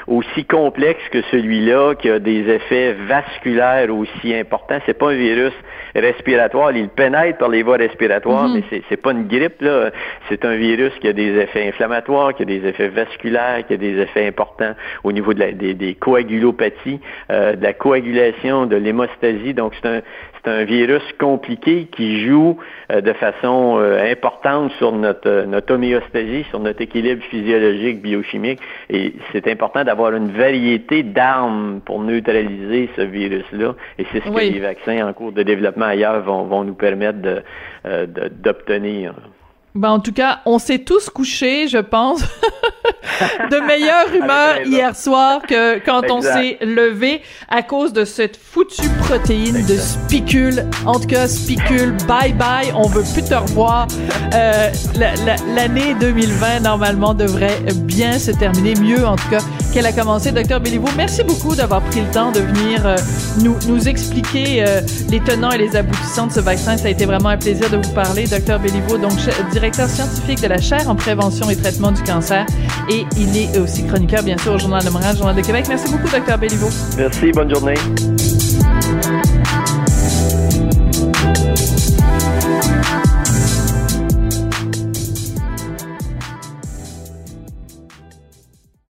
aussi 0.06 0.44
complexe 0.44 1.02
que 1.10 1.22
celui-là, 1.30 1.94
qui 1.94 2.10
a 2.10 2.18
des 2.18 2.48
effets 2.48 2.92
vasculaires 2.92 3.94
aussi 3.94 4.34
importants. 4.34 4.78
C'est 4.86 4.98
pas 4.98 5.10
un 5.10 5.16
virus 5.16 5.52
respiratoire, 5.94 6.72
il 6.72 6.88
pénètre 6.88 7.38
par 7.38 7.48
les 7.48 7.62
voies 7.62 7.76
respiratoires, 7.76 8.48
mhm. 8.48 8.62
mais 8.70 8.82
c'est 8.88 8.96
pas 8.96 9.12
une 9.12 9.26
grippe 9.26 9.62
là. 9.62 9.90
C'est 10.28 10.44
un 10.44 10.56
virus 10.56 10.92
qui 11.00 11.08
a 11.08 11.12
des 11.12 11.36
effets 11.38 11.68
inflammatoires, 11.68 12.34
qui 12.34 12.42
a 12.42 12.46
des 12.46 12.66
effets 12.66 12.88
vasculaires, 12.88 13.66
qui 13.66 13.74
a 13.74 13.76
des 13.76 13.98
effets 13.98 14.26
importants 14.26 14.74
au 15.04 15.12
niveau 15.12 15.34
de 15.34 15.40
la, 15.40 15.52
des, 15.52 15.74
des 15.74 15.94
coagulopathies, 15.94 17.00
euh, 17.30 17.54
de 17.56 17.62
la 17.62 17.72
coagulation, 17.72 18.66
de 18.66 18.76
l'hémostasie. 18.76 19.54
Donc 19.54 19.72
c'est 19.80 20.02
un 20.46 20.64
virus 20.64 21.02
compliqué 21.18 21.86
qui 21.90 22.26
joue 22.26 22.58
euh, 22.92 23.00
de 23.00 23.12
façon 23.14 23.78
euh, 23.78 24.10
importante 24.10 24.72
sur 24.72 24.92
notre, 24.92 25.44
notre 25.46 25.74
homéostasie, 25.74 26.44
sur 26.50 26.60
notre 26.60 26.82
équilibre 26.82 27.22
physiologique, 27.30 28.02
biochimique. 28.02 28.60
Et 28.90 29.14
c'est 29.32 29.48
important 29.48 29.84
d'avoir 29.84 29.93
une 30.00 30.30
variété 30.32 31.02
d'armes 31.02 31.80
pour 31.84 32.00
neutraliser 32.00 32.90
ce 32.96 33.02
virus-là. 33.02 33.74
Et 33.98 34.06
c'est 34.12 34.22
ce 34.22 34.28
que 34.30 34.40
les 34.40 34.60
vaccins 34.60 35.06
en 35.06 35.12
cours 35.12 35.32
de 35.32 35.42
développement 35.42 35.86
ailleurs 35.86 36.22
vont, 36.22 36.44
vont 36.44 36.64
nous 36.64 36.74
permettre 36.74 37.18
d'obtenir. 38.42 39.14
Ben, 39.76 39.90
en 39.90 39.98
tout 39.98 40.12
cas, 40.12 40.38
on 40.46 40.60
s'est 40.60 40.78
tous 40.78 41.10
couchés, 41.10 41.66
je 41.66 41.78
pense, 41.78 42.20
de 43.50 43.66
meilleure 43.66 44.14
humeur 44.14 44.60
hier 44.64 44.94
soir 44.94 45.42
que 45.42 45.80
quand 45.80 46.02
on 46.12 46.20
s'est 46.20 46.58
levé 46.60 47.22
à 47.48 47.64
cause 47.64 47.92
de 47.92 48.04
cette 48.04 48.36
foutue 48.36 48.88
protéine 49.00 49.66
de 49.66 49.74
spicule. 49.74 50.64
En 50.86 51.00
tout 51.00 51.08
cas, 51.08 51.26
spicule, 51.26 51.96
bye 52.06 52.32
bye, 52.32 52.72
on 52.76 52.86
veut 52.86 53.02
plus 53.14 53.24
te 53.24 53.34
revoir. 53.34 53.88
Euh, 54.32 54.70
L'année 55.56 55.96
2020, 55.98 56.60
normalement, 56.60 57.12
devrait 57.12 57.58
bien 57.82 58.20
se 58.20 58.30
terminer, 58.30 58.74
mieux 58.80 59.04
en 59.04 59.16
tout 59.16 59.28
cas 59.28 59.42
qu'elle 59.74 59.86
a 59.86 59.92
commencé. 59.92 60.30
Docteur 60.30 60.60
Béliveau, 60.60 60.86
merci 60.96 61.24
beaucoup 61.24 61.56
d'avoir 61.56 61.82
pris 61.82 62.00
le 62.00 62.06
temps 62.06 62.30
de 62.30 62.38
venir 62.38 62.86
euh, 62.86 62.96
nous, 63.42 63.56
nous 63.66 63.88
expliquer 63.88 64.64
euh, 64.64 64.80
les 65.10 65.18
tenants 65.18 65.50
et 65.50 65.58
les 65.58 65.74
aboutissants 65.74 66.28
de 66.28 66.32
ce 66.32 66.40
vaccin. 66.40 66.76
Ça 66.76 66.86
a 66.86 66.90
été 66.90 67.04
vraiment 67.04 67.30
un 67.30 67.36
plaisir 67.36 67.68
de 67.68 67.76
vous 67.76 67.92
parler, 67.92 68.26
Docteur 68.26 68.60
Béliveau, 68.60 68.98
donc 68.98 69.14
directeur 69.50 69.88
scientifique 69.88 70.40
de 70.40 70.46
la 70.46 70.60
chaire 70.60 70.88
en 70.88 70.94
prévention 70.94 71.50
et 71.50 71.56
traitement 71.56 71.90
du 71.90 72.02
cancer. 72.04 72.46
Et 72.88 73.04
il 73.16 73.36
est 73.36 73.58
aussi 73.58 73.84
chroniqueur, 73.84 74.22
bien 74.22 74.38
sûr, 74.38 74.52
au 74.52 74.58
Journal 74.58 74.84
de 74.84 74.90
Montréal, 74.90 75.16
Journal 75.16 75.34
de 75.34 75.42
Québec. 75.42 75.66
Merci 75.68 75.90
beaucoup, 75.90 76.08
Docteur 76.08 76.38
Béliveau. 76.38 76.68
Merci, 76.96 77.32
bonne 77.32 77.52
journée. 77.52 77.74